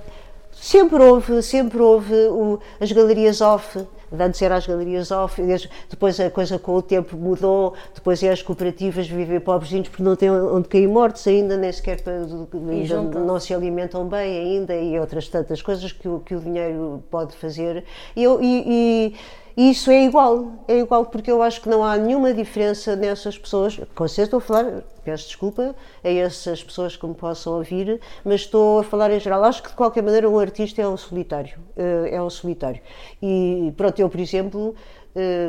sempre 0.52 1.02
houve, 1.02 1.42
sempre 1.42 1.78
houve 1.78 2.14
o, 2.14 2.58
as 2.80 2.90
galerias 2.90 3.40
off 3.40 3.86
antes 4.12 4.40
era 4.40 4.56
as 4.56 4.66
galerias 4.66 5.10
off, 5.10 5.40
depois 5.88 6.18
a 6.20 6.30
coisa 6.30 6.58
com 6.58 6.74
o 6.74 6.82
tempo 6.82 7.16
mudou, 7.16 7.74
depois 7.94 8.22
é 8.22 8.30
as 8.30 8.42
cooperativas 8.42 9.08
vivem 9.08 9.40
pobrezinhos 9.40 9.88
porque 9.88 10.02
não 10.02 10.16
têm 10.16 10.30
onde 10.30 10.68
cair 10.68 10.88
mortos 10.88 11.26
ainda, 11.26 11.56
nem 11.56 11.70
sequer 11.72 12.02
ainda 12.06 13.20
não 13.20 13.38
se 13.38 13.52
alimentam 13.52 14.06
bem 14.06 14.38
ainda 14.38 14.74
e 14.74 14.98
outras 14.98 15.28
tantas 15.28 15.60
coisas 15.60 15.92
que 15.92 16.08
o, 16.08 16.20
que 16.20 16.34
o 16.34 16.40
dinheiro 16.40 17.02
pode 17.10 17.36
fazer. 17.36 17.84
E, 18.16 18.24
eu, 18.24 18.40
e, 18.42 18.64
e 18.66 19.16
e 19.58 19.70
isso 19.70 19.90
é 19.90 20.04
igual, 20.04 20.52
é 20.68 20.78
igual 20.78 21.04
porque 21.06 21.28
eu 21.28 21.42
acho 21.42 21.60
que 21.60 21.68
não 21.68 21.82
há 21.82 21.96
nenhuma 21.96 22.32
diferença 22.32 22.94
nessas 22.94 23.36
pessoas. 23.36 23.76
Com 23.92 24.06
certeza 24.06 24.26
estou 24.26 24.38
a 24.38 24.40
falar, 24.40 24.84
peço 25.04 25.26
desculpa 25.26 25.74
a 26.04 26.08
essas 26.08 26.62
pessoas 26.62 26.96
que 26.96 27.04
me 27.04 27.12
possam 27.12 27.54
ouvir, 27.54 28.00
mas 28.24 28.42
estou 28.42 28.78
a 28.78 28.84
falar 28.84 29.10
em 29.10 29.18
geral. 29.18 29.42
Acho 29.42 29.60
que 29.64 29.70
de 29.70 29.74
qualquer 29.74 30.00
maneira 30.00 30.30
um 30.30 30.38
artista 30.38 30.80
é 30.80 30.86
um 30.86 30.96
solitário, 30.96 31.58
eh, 31.76 32.10
é 32.12 32.22
um 32.22 32.30
solitário. 32.30 32.80
E 33.20 33.74
pronto, 33.76 33.98
eu 33.98 34.08
por 34.08 34.20
exemplo 34.20 34.76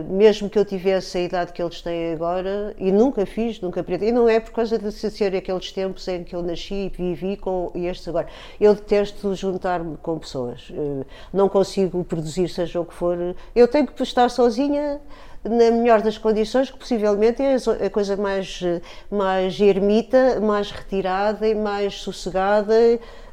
mesmo 0.10 0.50
que 0.50 0.58
eu 0.58 0.66
tivesse 0.66 1.18
a 1.18 1.22
idade 1.22 1.54
que 1.54 1.62
eles 1.62 1.82
têm 1.82 2.14
agora, 2.14 2.74
e 2.78 2.92
nunca 2.92 3.26
fiz, 3.26 3.60
nunca 3.62 3.82
aprendi, 3.82 4.06
e 4.06 4.12
não 4.12 4.28
é 4.28 4.40
por 4.40 4.52
causa 4.52 4.78
de 4.78 4.92
ser 4.92 5.36
aqueles 5.36 5.72
tempos 5.72 6.08
em 6.08 6.24
que 6.24 6.36
eu 6.36 6.42
nasci 6.42 6.74
e 6.74 6.90
vivi 6.90 7.38
com 7.38 7.72
estes 7.76 8.08
agora. 8.08 8.28
Eu 8.60 8.74
detesto 8.74 9.36
juntar-me 9.36 9.98
com 9.98 10.18
pessoas, 10.18 10.70
uh, 10.72 11.06
não 11.34 11.50
consigo 11.50 12.04
produzir, 12.04 12.50
seja 12.50 12.80
o 12.80 12.86
que 12.86 12.94
for. 12.94 13.18
Eu 13.56 13.68
tenho 13.68 13.88
que 13.88 14.02
estar 14.02 14.30
sozinha 14.30 15.00
na 15.44 15.72
melhor 15.72 16.02
das 16.02 16.18
condições, 16.18 16.70
que 16.70 16.78
possivelmente 16.78 17.42
é 17.42 17.56
a 17.86 17.90
coisa 17.90 18.18
mais, 18.18 18.62
mais 19.10 19.60
ermita, 19.60 20.40
mais 20.42 20.72
retirada 20.72 21.48
e 21.48 21.56
mais 21.56 21.96
sossegada 21.96 22.74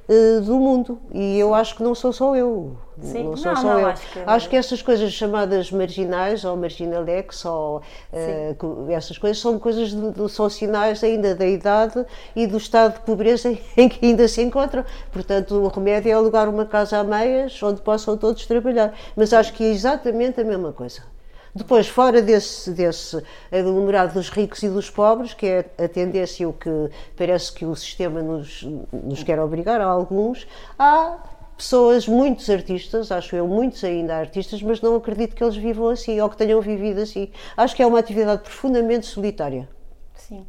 uh, 0.09 0.41
do 0.41 0.59
mundo. 0.59 0.99
E 1.13 1.39
eu 1.39 1.55
acho 1.55 1.77
que 1.77 1.83
não 1.83 1.95
sou 1.95 2.13
só 2.13 2.37
eu. 2.37 2.77
Sim. 3.01 3.25
Não 3.25 3.37
sou 3.37 3.53
não, 3.53 3.61
só 3.61 3.69
não, 3.69 3.81
eu. 3.81 3.87
Acho 3.89 4.13
que... 4.13 4.19
acho 4.27 4.49
que 4.51 4.57
essas 4.57 4.83
coisas 4.83 5.13
chamadas 5.13 5.71
marginais 5.71 6.45
ou 6.45 6.57
marginalex 6.57 7.45
ou 7.45 7.79
uh, 8.13 8.91
essas 8.91 9.19
coisas 9.19 9.39
são 9.39 9.59
coisas 9.59 9.91
de, 9.91 10.11
de, 10.13 10.29
são 10.31 10.49
sinais 10.49 11.05
ainda 11.05 11.35
da 11.35 11.47
idade 11.47 12.05
e 12.35 12.47
do 12.47 12.57
estado 12.57 12.95
de 12.95 13.01
pobreza 13.01 13.57
em 13.77 13.89
que 13.89 14.05
ainda 14.05 14.27
se 14.29 14.43
encontram. 14.43 14.85
Portanto, 15.13 15.57
o 15.57 15.69
remédio 15.69 16.11
é 16.11 16.13
alugar 16.13 16.49
uma 16.49 16.65
casa 16.65 16.99
a 16.99 17.05
meias 17.05 17.63
onde 17.63 17.81
possam 17.81 18.17
todos 18.17 18.47
trabalhar. 18.47 18.95
Mas 19.15 19.33
acho 19.33 19.53
que 19.53 19.65
é 19.65 19.69
exatamente 19.69 20.41
a 20.41 20.45
mesma 20.45 20.73
coisa. 20.73 21.16
Depois, 21.57 21.89
fora 21.89 22.21
desse, 22.21 22.71
desse 22.71 23.23
aglomerado 23.51 24.13
dos 24.13 24.29
ricos 24.29 24.63
e 24.63 24.69
dos 24.69 24.91
pobres, 24.91 25.33
que 25.33 25.47
é 25.47 25.71
a 25.83 25.89
tendência, 25.89 26.47
o 26.47 26.53
que 26.53 26.91
parece 27.17 27.51
que 27.51 27.65
o 27.65 27.75
sistema 27.75 28.21
nos, 28.21 28.63
nos 28.93 29.23
quer 29.23 29.41
obrigar 29.41 29.81
a 29.81 29.87
alguns, 29.87 30.47
há 30.79 31.17
pessoas, 31.57 32.07
muitos 32.07 32.51
artistas, 32.51 33.11
acho 33.11 33.35
eu, 33.35 33.49
muitos 33.49 33.83
ainda 33.83 34.15
artistas, 34.17 34.63
mas 34.63 34.83
não 34.83 34.97
acredito 34.97 35.35
que 35.35 35.43
eles 35.43 35.57
vivam 35.57 35.89
assim 35.89 36.21
ou 36.21 36.29
que 36.29 36.37
tenham 36.37 36.61
vivido 36.61 37.01
assim. 37.01 37.31
Acho 37.57 37.75
que 37.75 37.83
é 37.83 37.87
uma 37.87 37.99
atividade 37.99 38.43
profundamente 38.43 39.07
solitária. 39.07 39.67
Sim. 40.15 40.47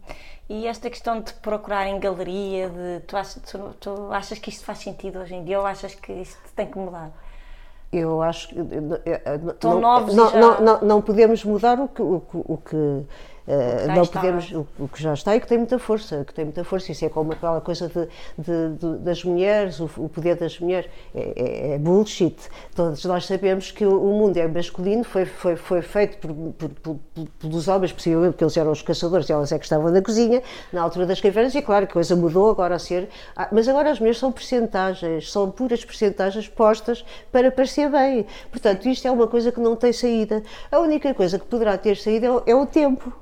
E 0.50 0.68
esta 0.68 0.90
questão 0.90 1.22
de 1.22 1.32
procurar 1.36 1.88
em 1.88 2.02
galeria, 2.02 2.70
de, 2.70 3.00
tu, 3.08 3.16
achas, 3.16 3.42
tu, 3.50 3.76
tu 3.80 4.12
achas 4.12 4.40
que 4.40 4.50
isto 4.50 4.66
faz 4.66 4.80
sentido 4.80 5.20
hoje 5.20 5.36
em 5.36 5.46
dia 5.46 5.58
ou 5.58 5.66
achas 5.66 5.96
que 5.96 6.12
isto 6.12 6.38
tem 6.54 6.68
que 6.68 6.78
mudar? 6.78 7.14
Eu 7.92 8.22
acho 8.22 8.50
que. 8.50 8.56
Não, 8.56 9.80
não, 9.80 10.06
não, 10.08 10.62
não, 10.62 10.82
não, 10.82 11.02
podemos 11.02 11.44
mudar 11.44 11.80
o 11.80 11.88
que, 11.88 12.02
o, 12.02 12.22
o 12.34 12.58
que 12.58 13.06
Uh, 13.48 13.96
não 13.96 14.06
podemos, 14.06 14.52
o, 14.52 14.68
o, 14.78 14.90
que 14.90 15.02
já 15.02 15.14
está 15.14 15.34
e 15.34 15.40
que 15.40 15.48
tem 15.48 15.58
muita 15.58 15.80
força, 15.80 16.26
que 16.26 16.34
tem 16.34 16.44
muita 16.44 16.66
força, 16.66 16.92
isso 16.92 17.06
é 17.06 17.10
como 17.10 17.32
aquela 17.32 17.62
coisa 17.62 17.88
de, 17.88 18.10
de, 18.38 18.76
de, 18.78 18.98
das 18.98 19.24
mulheres, 19.24 19.80
o, 19.80 19.90
o, 19.96 20.10
poder 20.10 20.36
das 20.36 20.60
mulheres, 20.60 20.92
é, 21.16 21.34
é, 21.36 21.74
é, 21.76 21.78
bullshit. 21.78 22.36
Todos 22.76 23.06
nós 23.06 23.26
sabemos 23.26 23.72
que 23.72 23.86
o, 23.86 24.04
o 24.04 24.20
mundo 24.20 24.36
é 24.36 24.46
masculino, 24.50 25.06
foi, 25.06 25.24
foi, 25.26 25.56
foi 25.56 25.82
feito 25.82 26.18
por, 26.18 26.34
por, 26.34 26.70
por, 27.16 27.28
pelos 27.40 27.70
homens, 27.70 27.94
possivelmente 27.94 28.34
porque 28.34 28.44
eles 28.44 28.58
eram 28.58 28.70
os 28.70 28.82
caçadores 28.82 29.30
e 29.30 29.32
elas 29.32 29.50
é 29.54 29.58
que 29.58 29.64
estavam 29.64 29.90
na 29.92 30.02
cozinha, 30.02 30.44
na 30.74 30.82
altura 30.82 31.06
das 31.06 31.22
cavernas, 31.22 31.56
e 31.56 31.60
é 31.60 31.62
claro 31.62 31.86
que 31.86 31.92
a 31.92 31.94
coisa 31.94 32.18
mudou 32.18 32.50
agora 32.50 32.76
a 32.76 32.80
ser, 32.80 33.08
ah, 33.34 33.48
mas 33.54 33.70
agora 33.70 33.92
as 33.92 34.00
mulheres 34.00 34.18
são 34.18 34.30
percentagens, 34.30 35.32
são 35.32 35.50
puras 35.50 35.86
percentagens 35.86 36.50
postas 36.50 37.06
para 37.32 37.50
parecer 37.50 37.90
bem. 37.90 38.26
Portanto, 38.52 38.90
isto 38.90 39.08
é 39.08 39.12
uma 39.12 39.26
coisa 39.26 39.54
que 39.54 39.62
não 39.62 39.74
tem 39.74 39.94
saída. 39.94 40.44
A 40.70 40.80
única 40.80 41.14
coisa 41.14 41.40
que 41.40 41.46
poderá 41.46 41.78
ter 41.78 41.96
saída 41.96 42.28
é, 42.28 42.52
é 42.52 42.56
o 42.56 42.66
tempo. 42.66 43.14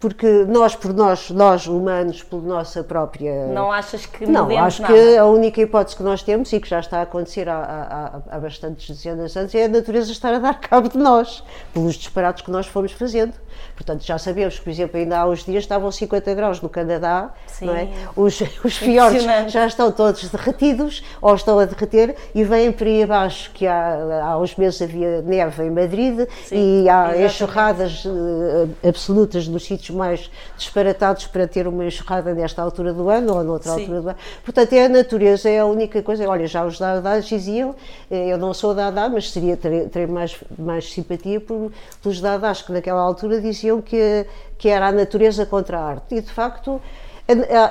Porque 0.00 0.26
nós, 0.48 0.74
por 0.74 0.92
nós, 0.92 1.30
nós 1.30 1.66
humanos, 1.66 2.22
por 2.22 2.42
nossa 2.42 2.82
própria. 2.82 3.46
Não 3.46 3.70
achas 3.70 4.06
que 4.06 4.26
Não, 4.26 4.48
acho 4.58 4.82
nada. 4.82 4.94
que 4.94 5.16
a 5.16 5.24
única 5.24 5.60
hipótese 5.60 5.96
que 5.96 6.02
nós 6.02 6.22
temos 6.22 6.52
e 6.52 6.60
que 6.60 6.68
já 6.68 6.80
está 6.80 6.98
a 6.98 7.02
acontecer 7.02 7.48
há, 7.48 8.20
há, 8.30 8.36
há 8.36 8.38
bastantes 8.38 8.88
dezenas 8.88 9.32
de 9.32 9.38
anos 9.38 9.54
é 9.54 9.64
a 9.64 9.68
natureza 9.68 10.10
estar 10.12 10.32
a 10.34 10.38
dar 10.38 10.58
cabo 10.60 10.88
de 10.88 10.98
nós, 10.98 11.42
pelos 11.72 11.94
disparates 11.94 12.42
que 12.42 12.50
nós 12.50 12.66
fomos 12.66 12.92
fazendo. 12.92 13.34
Portanto, 13.74 14.04
já 14.04 14.18
sabemos 14.18 14.58
que, 14.58 14.64
por 14.64 14.70
exemplo, 14.70 14.98
ainda 14.98 15.18
há 15.18 15.26
uns 15.26 15.44
dias 15.44 15.64
estavam 15.64 15.90
50 15.90 16.34
graus 16.34 16.60
no 16.60 16.68
Canadá, 16.68 17.30
Sim. 17.46 17.66
não 17.66 17.76
é? 17.76 17.88
Os, 18.16 18.40
os 18.64 18.76
fiordes 18.76 19.24
já 19.52 19.66
estão 19.66 19.90
todos 19.92 20.28
derretidos 20.28 21.02
ou 21.20 21.34
estão 21.34 21.58
a 21.58 21.64
derreter 21.64 22.16
e 22.34 22.44
vêm 22.44 22.72
para 22.72 22.88
aí 22.88 23.02
abaixo, 23.02 23.50
que 23.52 23.66
há, 23.66 24.22
há 24.24 24.38
uns 24.38 24.56
meses 24.56 24.80
havia 24.82 25.22
neve 25.22 25.64
em 25.64 25.70
Madrid 25.70 26.28
Sim, 26.44 26.84
e 26.84 26.88
há 26.88 27.24
enxurradas 27.24 28.04
uh, 28.04 28.68
absolutas 28.86 29.48
nos 29.48 29.64
sítios 29.64 29.90
mais 29.90 30.30
disparatados 30.56 31.26
para 31.26 31.46
ter 31.46 31.66
uma 31.66 31.84
enxurrada 31.84 32.34
nesta 32.34 32.62
altura 32.62 32.92
do 32.92 33.08
ano 33.08 33.34
ou 33.34 33.44
noutra 33.44 33.72
Sim. 33.72 33.80
altura 33.80 34.00
do 34.00 34.08
ano. 34.10 34.18
Portanto, 34.44 34.72
é 34.72 34.84
a 34.84 34.88
natureza, 34.88 35.48
é 35.48 35.60
a 35.60 35.66
única 35.66 36.02
coisa. 36.02 36.28
Olha, 36.28 36.46
já 36.46 36.64
os 36.64 36.78
Dadás 36.78 37.26
diziam, 37.26 37.74
eh, 38.10 38.32
eu 38.32 38.38
não 38.38 38.52
sou 38.54 38.74
Dadá, 38.74 39.08
mas 39.08 39.30
seria, 39.30 39.56
ter 39.56 40.06
mais, 40.08 40.36
mais 40.58 40.92
simpatia 40.92 41.40
por, 41.40 41.72
pelos 42.02 42.20
Dadás 42.20 42.62
que 42.62 42.72
naquela 42.72 43.00
altura 43.00 43.40
diziam 43.50 43.80
que, 43.80 44.26
que 44.56 44.68
era 44.68 44.88
a 44.88 44.92
natureza 44.92 45.44
contra 45.46 45.78
a 45.78 45.84
arte. 45.84 46.14
E, 46.14 46.20
de 46.20 46.30
facto, 46.30 46.80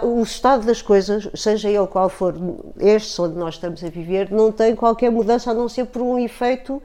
o 0.03 0.21
estado 0.21 0.65
das 0.65 0.81
coisas, 0.81 1.27
seja 1.33 1.69
ele 1.69 1.87
qual 1.87 2.09
for 2.09 2.35
este 2.79 3.19
onde 3.19 3.35
nós 3.35 3.55
estamos 3.55 3.83
a 3.83 3.89
viver, 3.89 4.31
não 4.31 4.51
tem 4.51 4.75
qualquer 4.75 5.09
mudança 5.09 5.51
a 5.51 5.53
não 5.53 5.67
ser 5.67 5.85
por 5.85 6.01
um 6.01 6.19
efeito 6.19 6.81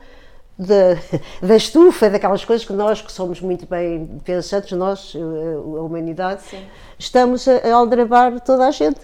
da, 0.62 1.46
da 1.46 1.56
estufa, 1.56 2.08
daquelas 2.08 2.44
coisas 2.44 2.66
que 2.66 2.72
nós, 2.72 3.02
que 3.02 3.12
somos 3.12 3.40
muito 3.40 3.66
bem 3.66 4.20
pensantes, 4.24 4.72
nós, 4.72 5.14
eh, 5.14 5.18
a 5.18 5.82
humanidade, 5.82 6.42
Sim. 6.42 6.64
estamos 6.98 7.46
a, 7.48 7.74
aldrabar 7.74 8.40
toda 8.40 8.66
a 8.66 8.70
gente. 8.70 9.00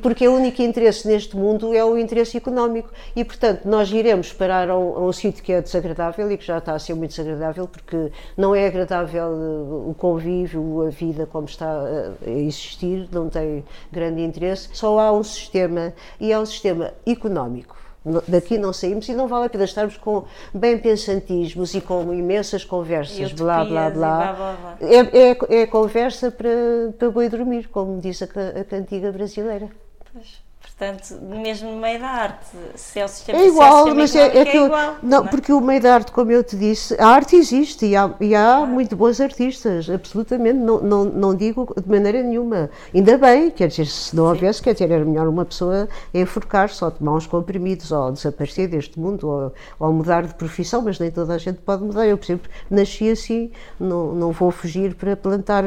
porque 0.00 0.26
o 0.26 0.34
único 0.34 0.62
interesse 0.62 1.06
neste 1.06 1.36
mundo 1.36 1.74
é 1.74 1.84
o 1.84 1.98
interesse 1.98 2.36
económico. 2.36 2.90
E, 3.14 3.24
portanto, 3.24 3.64
nós 3.64 3.90
iremos 3.90 4.32
parar 4.32 4.70
a 4.70 4.78
um, 4.78 4.96
a 4.96 5.00
um 5.00 5.12
sítio 5.12 5.42
que 5.42 5.52
é 5.52 5.60
desagradável 5.60 6.30
e 6.30 6.36
que 6.36 6.44
já 6.44 6.58
está 6.58 6.74
a 6.74 6.78
ser 6.78 6.94
muito 6.94 7.10
desagradável, 7.10 7.66
porque 7.66 8.12
não 8.36 8.54
é 8.54 8.66
agradável 8.66 9.32
eh, 9.32 9.90
o 9.90 9.94
convívio, 9.98 10.86
a 10.86 10.90
vida 10.90 11.26
como 11.26 11.46
está 11.46 11.82
a 12.26 12.30
existir, 12.30 13.08
não 13.12 13.28
tem 13.28 13.64
grande 13.90 14.22
interesse. 14.22 14.68
Só 14.72 14.98
há 14.98 15.12
um 15.12 15.22
sistema, 15.22 15.92
e 16.20 16.32
é 16.32 16.38
um 16.38 16.46
sistema 16.46 16.92
económico 17.06 17.81
Daqui 18.26 18.58
não 18.58 18.72
saímos 18.72 19.08
e 19.08 19.14
não 19.14 19.28
vale 19.28 19.46
a 19.46 19.48
pena 19.48 19.64
estarmos 19.64 19.96
com 19.96 20.24
bem 20.52 20.76
pensantismos 20.76 21.72
e 21.74 21.80
com 21.80 22.12
imensas 22.12 22.64
conversas, 22.64 23.32
blá 23.32 23.64
blá 23.64 23.90
blá. 23.90 24.32
blá, 24.32 24.56
blá. 24.60 24.76
É, 24.80 25.30
é, 25.30 25.62
é, 25.62 25.66
conversa 25.66 26.30
para, 26.30 26.50
para 26.98 27.10
boi 27.10 27.28
dormir, 27.28 27.68
como 27.68 28.00
diz 28.00 28.20
a, 28.22 28.26
a 28.60 28.64
cantiga 28.64 29.12
brasileira. 29.12 29.70
Pois. 30.12 30.51
Portanto, 30.82 31.16
mesmo 31.22 31.70
no 31.70 31.80
meio 31.80 32.00
da 32.00 32.08
arte, 32.08 32.44
se 32.74 32.98
é 32.98 33.04
o 33.04 33.08
sistema 33.08 33.38
É 33.38 33.46
igual, 33.46 33.94
mas 33.94 34.16
é, 34.16 34.36
é, 34.36 34.44
que 34.44 34.58
é 34.58 34.64
igual. 34.64 34.96
Não, 35.00 35.20
não 35.20 35.26
é? 35.26 35.30
porque 35.30 35.52
o 35.52 35.60
meio 35.60 35.80
da 35.80 35.94
arte, 35.94 36.10
como 36.10 36.32
eu 36.32 36.42
te 36.42 36.56
disse, 36.56 37.00
a 37.00 37.06
arte 37.06 37.36
existe 37.36 37.86
e 37.86 37.94
há, 37.94 38.12
e 38.20 38.34
há 38.34 38.56
claro. 38.56 38.66
muito 38.66 38.96
bons 38.96 39.20
artistas, 39.20 39.88
absolutamente, 39.88 40.58
não, 40.58 40.80
não, 40.80 41.04
não 41.04 41.34
digo 41.36 41.72
de 41.80 41.88
maneira 41.88 42.20
nenhuma. 42.20 42.68
Ainda 42.92 43.16
bem, 43.16 43.52
quer 43.52 43.68
dizer, 43.68 43.86
se 43.86 44.16
não 44.16 44.24
Sim. 44.24 44.30
houvesse, 44.30 44.60
quer 44.60 44.72
dizer, 44.72 44.90
era 44.90 45.04
melhor 45.04 45.28
uma 45.28 45.44
pessoa 45.44 45.88
enforcar-se 46.12 46.82
ou 46.82 46.90
tomar 46.90 47.12
uns 47.12 47.28
comprimidos 47.28 47.92
ou 47.92 48.10
desaparecer 48.10 48.66
deste 48.66 48.98
mundo 48.98 49.28
ou, 49.28 49.54
ou, 49.78 49.92
mudar 49.92 50.24
de 50.24 50.34
profissão, 50.34 50.82
mas 50.82 50.98
nem 50.98 51.12
toda 51.12 51.34
a 51.34 51.38
gente 51.38 51.60
pode 51.60 51.84
mudar. 51.84 52.08
Eu, 52.08 52.18
por 52.18 52.24
exemplo, 52.24 52.50
nasci 52.68 53.08
assim, 53.08 53.52
não, 53.78 54.16
não 54.16 54.32
vou 54.32 54.50
fugir 54.50 54.96
para 54.96 55.16
plantar, 55.16 55.62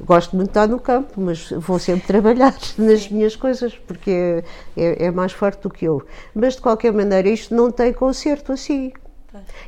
gosto 0.00 0.36
muito 0.36 0.46
de 0.46 0.50
estar 0.52 0.68
no 0.68 0.78
campo, 0.78 1.20
mas 1.20 1.50
vou 1.50 1.80
sempre 1.80 2.06
trabalhar 2.20 2.54
nas 2.78 3.08
minhas 3.08 3.34
coisas, 3.34 3.76
porque 3.76 4.44
é, 4.76 5.06
é, 5.06 5.10
mais 5.10 5.32
forte 5.32 5.62
do 5.62 5.70
que 5.70 5.84
eu. 5.84 6.06
Mas 6.34 6.54
de 6.54 6.62
qualquer 6.62 6.92
maneira, 6.92 7.28
isto 7.28 7.54
não 7.54 7.70
tem 7.70 7.92
conserto 7.92 8.52
assim. 8.52 8.92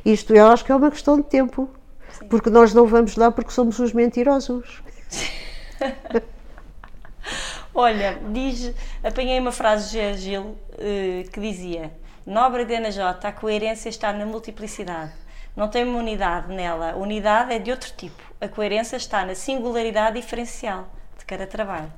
Isto 0.05 0.33
eu 0.33 0.47
acho 0.47 0.65
que 0.65 0.71
é 0.71 0.75
uma 0.75 0.91
questão 0.91 1.17
de 1.17 1.23
tempo. 1.23 1.69
Sim. 2.11 2.27
Porque 2.27 2.49
nós 2.49 2.73
não 2.73 2.85
vamos 2.85 3.15
lá 3.15 3.31
porque 3.31 3.51
somos 3.51 3.79
os 3.79 3.93
mentirosos. 3.93 4.83
Olha, 7.75 8.19
diz, 8.31 8.71
apanhei 9.03 9.39
uma 9.39 9.51
frase 9.51 9.91
de 9.91 10.17
Gil 10.17 10.55
eh, 10.77 11.25
que 11.31 11.39
dizia: 11.39 11.91
Nobre 12.25 12.65
de 12.65 12.91
J, 12.91 13.27
a 13.27 13.31
coerência 13.31 13.89
está 13.89 14.13
na 14.13 14.25
multiplicidade. 14.25 15.11
Não 15.55 15.67
tem 15.67 15.83
uma 15.83 15.99
unidade 15.99 16.53
nela. 16.53 16.91
A 16.91 16.95
unidade 16.95 17.53
é 17.53 17.59
de 17.59 17.71
outro 17.71 17.91
tipo. 17.97 18.21
A 18.39 18.47
coerência 18.47 18.95
está 18.95 19.25
na 19.25 19.35
singularidade 19.35 20.19
diferencial 20.19 20.87
de 21.17 21.25
cada 21.25 21.47
trabalho. 21.47 21.91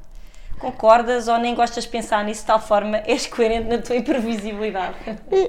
Concordas 0.59 1.27
ou 1.27 1.37
nem 1.37 1.53
gostas 1.53 1.83
de 1.83 1.89
pensar 1.89 2.23
nisso 2.23 2.41
de 2.41 2.47
tal 2.47 2.59
forma 2.59 3.01
és 3.05 3.27
coerente 3.27 3.67
na 3.69 3.77
tua 3.77 3.95
imprevisibilidade? 3.95 4.95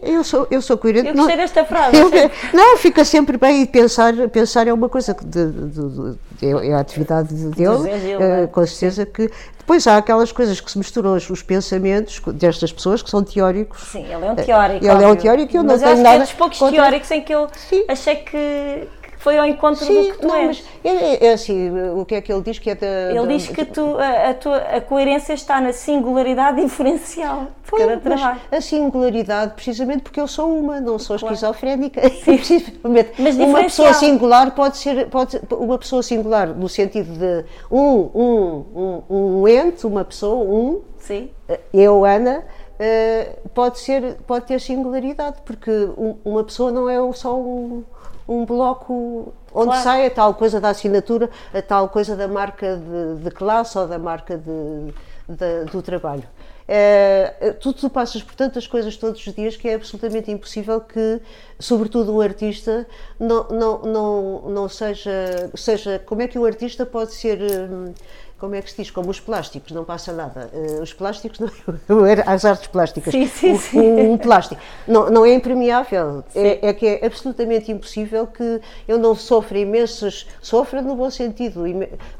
Eu 0.02 0.24
sou, 0.24 0.46
eu 0.50 0.60
sou 0.60 0.76
coerente. 0.76 1.08
Eu 1.08 1.14
gostei 1.14 1.36
não, 1.36 1.42
desta 1.42 1.64
frase. 1.64 1.96
eu- 1.96 2.10
não, 2.52 2.76
fica 2.76 3.04
sempre 3.04 3.36
bem 3.38 3.62
e 3.62 3.66
pensar, 3.66 4.12
pensar 4.28 4.66
é 4.66 4.72
uma 4.72 4.88
coisa 4.88 5.14
que 5.14 5.24
de- 5.24 5.50
de- 5.50 6.16
de- 6.40 6.46
é, 6.46 6.68
é 6.70 6.74
a 6.74 6.80
atividade 6.80 7.32
dele, 7.32 7.98
Gil, 8.00 8.20
eh, 8.20 8.36
não 8.38 8.42
é? 8.42 8.46
com 8.48 8.66
certeza 8.66 9.06
que 9.06 9.30
depois 9.58 9.86
há 9.86 9.96
aquelas 9.96 10.32
coisas 10.32 10.60
que 10.60 10.70
se 10.70 10.76
misturam 10.78 11.14
os, 11.14 11.28
os 11.30 11.42
pensamentos 11.42 12.20
destas 12.34 12.72
pessoas 12.72 13.00
que 13.02 13.08
são 13.10 13.22
teóricos. 13.24 13.80
Sim, 13.90 14.04
ele 14.04 14.24
é 14.24 14.30
um 14.32 14.34
teórico. 14.36 14.84
Ele 14.84 14.88
é 14.88 15.06
um 15.06 15.10
óbvio. 15.10 15.22
teórico 15.22 15.52
e 15.54 15.56
eu 15.56 15.62
não 15.62 15.72
Mas 15.72 15.82
eu 15.82 15.88
tenho 15.88 15.92
acho 15.94 16.02
que 16.02 16.06
é 16.08 16.10
nada 16.12 16.24
dos 16.24 16.32
poucos 16.32 16.58
contra- 16.58 16.76
teóricos 16.82 17.10
em 17.10 17.20
que 17.22 17.34
eu 17.34 17.48
Sim. 17.56 17.84
achei 17.88 18.16
que 18.16 18.88
foi 19.26 19.38
ao 19.38 19.44
encontro 19.44 19.84
Sim, 19.84 20.02
do 20.02 20.12
que 20.12 20.18
tu 20.20 20.28
não, 20.28 20.36
és. 20.36 20.46
mas 20.84 20.92
é, 21.02 21.26
é 21.26 21.32
assim, 21.32 21.68
o 22.00 22.04
que 22.04 22.14
é 22.14 22.20
que 22.20 22.32
ele 22.32 22.42
diz 22.42 22.60
que 22.60 22.70
é 22.70 22.76
da. 22.76 22.86
Ele 23.10 23.20
da- 23.22 23.26
diz 23.26 23.48
que 23.48 23.64
tu, 23.64 23.96
a, 23.98 24.30
a 24.30 24.34
tua, 24.34 24.56
a 24.58 24.80
coerência 24.80 25.32
está 25.32 25.60
na 25.60 25.72
singularidade 25.72 26.62
diferencial 26.62 27.40
de 27.46 27.48
Foi, 27.64 27.80
cada 27.80 27.94
mas 27.94 28.20
trabalho. 28.20 28.40
a 28.52 28.60
singularidade, 28.60 29.54
precisamente 29.54 30.02
porque 30.02 30.20
eu 30.20 30.28
sou 30.28 30.56
uma, 30.56 30.80
não 30.80 30.96
sou 30.96 31.18
Claro. 31.18 31.34
esquizofrénica. 31.34 32.00
Precisamente. 32.24 33.10
Mas 33.18 33.36
uma 33.36 33.62
pessoa 33.64 33.92
singular 33.94 34.54
pode 34.54 34.76
ser, 34.76 35.08
pode 35.08 35.40
uma 35.50 35.76
pessoa 35.76 36.04
singular 36.04 36.46
no 36.46 36.68
sentido 36.68 37.10
de 37.18 37.44
um, 37.68 38.08
um, 38.14 39.02
um, 39.10 39.40
um 39.42 39.48
ente, 39.48 39.84
uma 39.88 40.04
pessoa, 40.04 40.36
um, 40.44 40.82
Sim. 40.98 41.30
eu, 41.74 42.04
Ana, 42.04 42.44
eh, 42.78 43.30
pode, 43.54 43.80
ser, 43.80 44.18
pode 44.26 44.44
ter 44.46 44.60
singularidade, 44.60 45.38
porque 45.44 45.70
um- 45.98 46.14
uma 46.24 46.44
pessoa 46.44 46.70
não 46.70 46.88
é 46.88 46.96
só 47.12 47.36
um, 47.36 47.82
um 48.28 48.44
bloco 48.44 49.32
onde 49.54 49.68
Claro. 49.68 49.82
sai 49.82 50.06
a 50.06 50.10
tal 50.10 50.34
coisa 50.34 50.60
da 50.60 50.70
assinatura, 50.70 51.30
a 51.54 51.62
tal 51.62 51.88
coisa 51.88 52.14
da 52.16 52.26
marca 52.28 52.76
de, 52.76 53.22
de 53.22 53.30
classe 53.30 53.78
ou 53.78 53.86
da 53.86 53.98
marca 53.98 54.36
de, 54.36 54.92
da- 55.28 55.64
do 55.70 55.80
trabalho. 55.82 56.24
Eh, 56.68 57.54
tu, 57.60 57.72
tu 57.72 57.88
passas 57.88 58.22
por 58.24 58.34
tantas 58.34 58.66
coisas 58.66 58.96
todos 58.96 59.24
os 59.24 59.32
dias 59.32 59.56
que 59.56 59.68
é 59.68 59.74
absolutamente 59.74 60.32
impossível 60.32 60.80
que, 60.80 61.20
sobretudo 61.60 62.12
o 62.12 62.20
artista, 62.20 62.84
não, 63.20 63.44
não, 63.48 63.78
não, 63.82 64.40
não 64.50 64.68
seja, 64.68 65.48
seja. 65.54 66.02
Como 66.04 66.22
é 66.22 66.26
que 66.28 66.38
o 66.38 66.44
artista 66.44 66.84
pode 66.84 67.12
ser. 67.12 67.38
hum, 67.40 67.94
como 68.38 68.54
é 68.54 68.60
que 68.60 68.70
se 68.70 68.76
diz? 68.76 68.90
Como 68.90 69.10
os 69.10 69.18
plásticos, 69.18 69.72
não 69.72 69.84
passa 69.84 70.12
nada. 70.12 70.50
Eh, 70.52 70.80
os 70.82 70.92
plásticos, 70.92 71.38
não, 71.88 72.04
as 72.26 72.44
artes 72.44 72.66
plásticas. 72.66 73.12
Sim, 73.12 73.26
sim, 73.26 73.52
O- 73.52 73.58
sim. 73.58 73.78
Um, 73.80 74.12
um 74.12 74.18
plástico. 74.18 74.60
Não, 74.86 75.08
não 75.10 75.24
é 75.24 75.32
impermeável. 75.32 76.22
É, 76.34 76.68
é 76.68 76.72
que 76.74 76.86
é 76.86 77.06
absolutamente 77.06 77.72
impossível 77.72 78.26
que 78.26 78.60
eu 78.86 78.98
não 78.98 79.14
sofra 79.14 79.58
imensos. 79.58 80.26
Sofra 80.42 80.82
no 80.82 80.94
bom 80.94 81.10
sentido. 81.10 81.62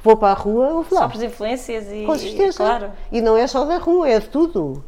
Vou 0.02 0.16
para 0.16 0.32
a 0.32 0.34
rua, 0.34 0.68
ouve 0.74 0.94
lá. 0.94 1.02
Sofres 1.02 1.22
influências 1.22 1.86
e. 1.92 2.04
Com 2.06 2.16
certeza. 2.18 2.56
Claro. 2.56 2.92
E 3.12 3.20
não 3.20 3.36
é 3.36 3.46
só 3.46 3.64
da 3.64 3.76
rua, 3.76 4.08
é 4.08 4.18
de 4.18 4.28
tudo. 4.28 4.82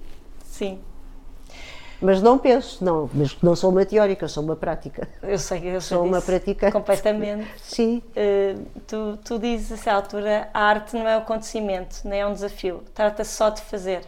Sim. 0.45 0.81
Mas 2.01 2.23
não 2.23 2.39
penso, 2.39 2.85
não, 2.85 3.11
mas 3.13 3.37
não 3.43 3.57
sou 3.57 3.71
uma 3.71 3.85
teórica, 3.85 4.29
sou 4.29 4.43
uma 4.43 4.55
prática. 4.55 5.09
Eu 5.23 5.39
sei, 5.39 5.59
eu 5.67 5.81
sei 5.81 5.97
Sou 5.97 6.07
uma 6.07 6.23
praticante. 6.23 6.73
Completamente. 6.73 7.49
Sim, 7.61 8.03
Uh, 8.17 8.65
tu, 8.87 9.19
tu 9.25 9.39
dizes 9.39 9.73
a 9.73 9.75
essa 9.75 9.93
altura, 9.93 10.49
a 10.55 10.61
arte 10.61 10.95
não 10.97 11.09
é 11.09 11.17
um 11.17 11.21
acontecimento, 11.21 12.01
nem 12.05 12.21
é 12.21 12.27
um 12.27 12.33
desafio, 12.33 12.83
trata-se 12.95 13.35
só 13.35 13.51
de 13.51 13.61
fazer. 13.63 14.01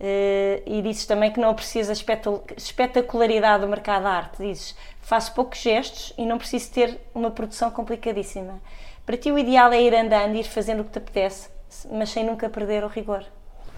Uh, 0.00 0.62
e 0.66 0.82
dizes 0.82 1.06
também 1.06 1.30
que 1.32 1.38
não 1.40 1.50
aprecias 1.50 1.88
a 1.88 1.92
espetac- 1.92 2.54
espetacularidade 2.56 3.62
do 3.62 3.68
mercado 3.68 4.02
da 4.04 4.10
arte. 4.10 4.42
Dizes, 4.42 4.74
faço 5.00 5.32
poucos 5.34 5.58
gestos 5.60 6.12
e 6.18 6.24
não 6.26 6.38
preciso 6.38 6.70
ter 6.72 7.00
uma 7.14 7.30
produção 7.30 7.70
complicadíssima. 7.70 8.60
Para 9.06 9.16
ti 9.16 9.30
o 9.30 9.38
ideal 9.38 9.72
é 9.72 9.80
ir 9.82 9.94
andando, 9.94 10.36
ir 10.36 10.44
fazendo 10.44 10.80
o 10.80 10.84
que 10.84 10.92
te 10.92 10.98
apetece, 10.98 11.48
mas 11.90 12.10
sem 12.10 12.24
nunca 12.24 12.48
perder 12.48 12.84
o 12.84 12.88
rigor. 12.88 13.24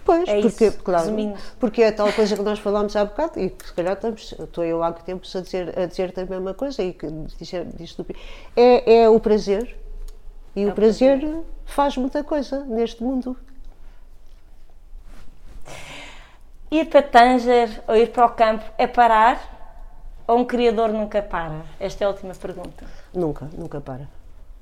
Pois, 0.05 0.29
É 0.29 0.40
porque, 0.40 0.67
isso, 0.67 0.79
claro, 0.83 1.05
resumindo. 1.05 1.38
porque 1.59 1.83
é 1.83 1.93
tal 1.93 2.12
coisa 2.12 2.37
que 2.37 2.43
nós 2.43 2.59
falámos 2.59 2.95
há 2.97 3.05
bocado 3.05 3.40
e 3.40 3.51
que 3.51 3.67
se 3.67 3.73
calhar 3.73 3.95
estamos, 3.95 4.33
estou 4.38 4.64
eu 4.64 4.83
há 4.83 4.93
que 4.93 5.05
tempos 5.05 5.35
a 5.35 5.40
dizer, 5.40 5.79
a 5.79 5.87
dizer 5.87 6.12
a 6.17 6.25
mesma 6.27 6.55
coisa 6.55 6.83
e 6.83 6.93
que 6.93 7.07
dizer, 7.38 7.67
diz 7.77 7.97
é, 8.57 9.03
é 9.03 9.09
o 9.09 9.19
prazer. 9.21 9.77
E 10.57 10.62
É 10.62 10.67
o 10.67 10.71
o 10.71 10.73
prazer, 10.73 11.19
prazer. 11.21 11.40
faz 11.64 11.97
muita 11.97 12.23
coisa 12.23 12.64
neste 12.64 13.03
mundo. 13.03 13.37
Ir 16.71 16.87
para 16.87 17.03
Tanger 17.03 17.83
ou 17.87 17.97
ir 17.97 18.11
para 18.11 18.27
o 18.27 18.31
campo 18.31 18.64
é 18.79 18.87
parar 18.87 19.53
ou 20.27 20.38
um 20.38 20.45
criador 20.45 20.88
nunca 20.93 21.23
para? 21.23 21.62
Esta 21.79 22.05
é 22.05 22.07
a 22.07 22.11
última 22.11 22.35
pergunta. 22.35 22.85
Nunca, 23.12 23.49
nunca 23.57 23.81
para. 23.81 24.09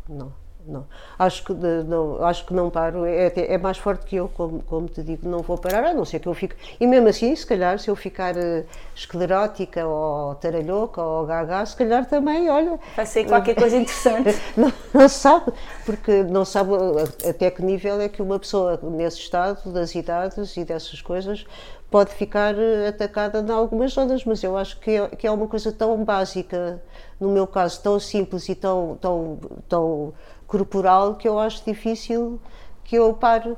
Não, 0.09 0.33
não. 0.66 0.87
Acho 1.18 1.44
que 1.44 1.53
não, 1.53 2.25
acho 2.25 2.44
que 2.46 2.55
não 2.55 2.70
paro. 2.70 3.05
É, 3.05 3.27
até- 3.27 3.53
é 3.53 3.59
mais 3.59 3.79
forte 3.79 4.05
que 4.07 4.16
eu, 4.16 4.29
como, 4.29 4.62
como 4.62 4.88
te 4.88 5.03
digo, 5.03 5.29
não 5.29 5.40
vou 5.40 5.57
parar, 5.59 5.85
a 5.85 5.94
não 5.94 6.05
ser 6.05 6.18
que 6.20 6.27
eu 6.29 6.35
fique. 6.35 6.55
E 6.81 6.87
mesmo 6.87 7.09
assim, 7.09 7.35
se 7.35 7.46
calhar, 7.46 7.79
se 7.79 7.90
eu 7.90 7.96
ficar 7.96 8.37
eh, 8.37 8.64
esclerótica 8.94 9.87
ou 9.87 10.35
taralhoca 10.37 11.03
ou 11.03 11.27
gaga, 11.27 11.64
se 11.66 11.77
calhar 11.77 12.07
também, 12.07 12.48
olha. 12.51 12.79
Vai 12.96 13.07
ser 13.07 13.25
qualquer 13.27 13.55
coisa 13.55 13.77
interessante. 13.77 14.37
Não, 14.57 14.72
não 14.94 15.09
sabe, 15.09 15.53
porque 15.87 16.22
não 16.25 16.44
sabe 16.44 16.70
a- 16.75 17.31
até 17.31 17.51
que 17.51 17.62
nível 17.62 18.01
é 18.01 18.09
que 18.09 18.20
uma 18.22 18.38
pessoa 18.38 18.79
nesse 18.83 19.18
estado 19.18 19.70
das 19.72 19.94
idades 19.94 20.57
e 20.57 20.64
dessas 20.64 21.01
coisas 21.01 21.44
pode 21.90 22.11
ficar 22.14 22.55
eh, 22.59 22.88
atacada 22.88 23.40
em 23.40 23.51
algumas 23.51 23.92
zonas, 23.92 24.25
mas 24.25 24.42
eu 24.42 24.57
acho 24.57 24.79
que 24.81 24.90
é, 24.92 25.09
que 25.09 25.27
é 25.27 25.31
uma 25.31 25.46
coisa 25.48 25.70
tão 25.72 26.03
básica, 26.05 26.83
no 27.20 27.29
meu 27.31 27.46
caso, 27.46 27.81
tão 27.83 27.98
simples 28.01 28.48
e 28.48 28.55
tão, 28.55 28.96
tão, 29.01 29.38
tão 29.68 30.12
corporal 30.53 31.15
que 31.15 31.27
eu 31.27 31.38
acho 31.38 31.65
difícil 31.65 32.38
que 32.85 32.95
eu 32.97 33.15
pare. 33.15 33.57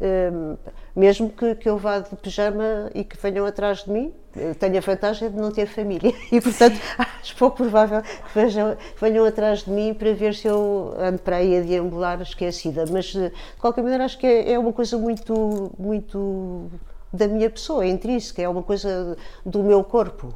Hum, 0.00 0.56
mesmo 0.96 1.30
que, 1.30 1.54
que 1.54 1.68
eu 1.68 1.78
vá 1.78 2.00
de 2.00 2.14
pijama 2.16 2.90
e 2.94 3.04
que 3.04 3.16
venham 3.16 3.46
atrás 3.46 3.84
de 3.84 3.90
mim, 3.90 4.12
eu 4.34 4.52
tenho 4.54 4.76
a 4.76 4.80
vantagem 4.80 5.30
de 5.30 5.36
não 5.36 5.52
ter 5.52 5.64
família 5.66 6.12
e, 6.32 6.40
portanto, 6.40 6.76
acho 6.98 7.36
pouco 7.36 7.58
provável 7.58 8.02
que 8.02 8.34
vejam- 8.34 8.76
venham 9.00 9.24
atrás 9.24 9.60
de 9.62 9.70
mim 9.70 9.94
para 9.94 10.12
ver 10.12 10.34
se 10.34 10.48
eu 10.48 10.92
ando 10.98 11.20
para 11.20 11.36
aí 11.36 11.56
a 11.56 11.62
deambular 11.62 12.20
esquecida. 12.20 12.84
Mas, 12.90 13.06
de 13.06 13.32
qualquer 13.60 13.82
maneira, 13.82 14.04
acho 14.04 14.18
que 14.18 14.26
é, 14.26 14.52
é 14.52 14.58
uma 14.58 14.72
coisa 14.72 14.98
muito, 14.98 15.70
muito 15.78 16.68
da 17.12 17.28
minha 17.28 17.48
pessoa, 17.48 17.84
é 17.84 17.88
intrínseca, 17.88 18.42
é 18.42 18.48
uma 18.48 18.62
coisa 18.62 19.16
do 19.46 19.62
meu 19.62 19.84
corpo. 19.84 20.34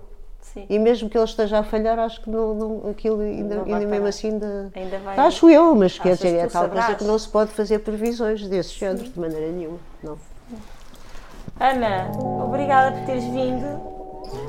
Sim. 0.54 0.64
E 0.70 0.78
mesmo 0.78 1.11
que 1.11 1.18
ele 1.18 1.24
esteja 1.24 1.59
a 1.59 1.62
falhar, 1.62 1.98
acho 1.98 2.20
que 2.22 2.30
não, 2.30 2.54
não, 2.54 2.90
aquilo 2.90 3.20
ainda, 3.20 3.56
Não 3.56 3.64
ainda 3.64 3.76
mesmo 3.78 3.90
parar. 3.90 4.09
assim 4.09 4.28
ainda, 4.32 4.70
Ainda 4.74 4.98
vai- 5.00 5.16
Acho 5.18 5.50
eu, 5.50 5.74
mas 5.74 5.98
quer 5.98 6.14
dizer, 6.14 6.37
é 6.37 6.46
tal 6.46 6.68
coisa 6.68 6.94
que 6.94 7.04
não 7.04 7.18
se 7.18 7.28
pode 7.28 7.50
fazer 7.52 7.80
previsões 7.80 8.46
desse 8.48 8.74
género 8.78 9.04
de 9.09 9.20
maneira 9.20 9.50
nenhuma. 9.52 9.78
Não. 10.02 10.16
Ana, 11.59 12.11
obrigada 12.44 12.96
por 12.96 13.06
teres 13.06 13.24
vindo. 13.24 13.96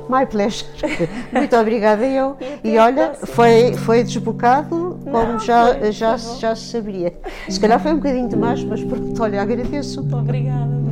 My 0.08 0.26
pleasure. 0.26 0.66
Muito 1.32 1.56
obrigada 1.56 2.04
eu. 2.04 2.36
E 2.64 2.70
E 2.70 2.78
olha, 2.78 3.14
foi, 3.14 3.74
foi 3.74 4.02
desbocado 4.02 4.98
como 5.04 5.32
Não, 5.32 5.38
já, 5.38 5.74
foi, 5.74 5.92
já, 5.92 6.18
foi 6.18 6.32
bom. 6.32 6.38
já 6.40 6.56
se 6.56 6.62
saberia. 6.70 7.14
Se 7.48 7.60
calhar 7.60 7.78
foi 7.80 7.92
um 7.92 7.96
bocadinho 7.96 8.28
demais, 8.28 8.62
mas 8.64 8.82
pronto, 8.82 9.22
olha, 9.22 9.40
agradeço. 9.40 10.00
Obrigada. 10.00 10.87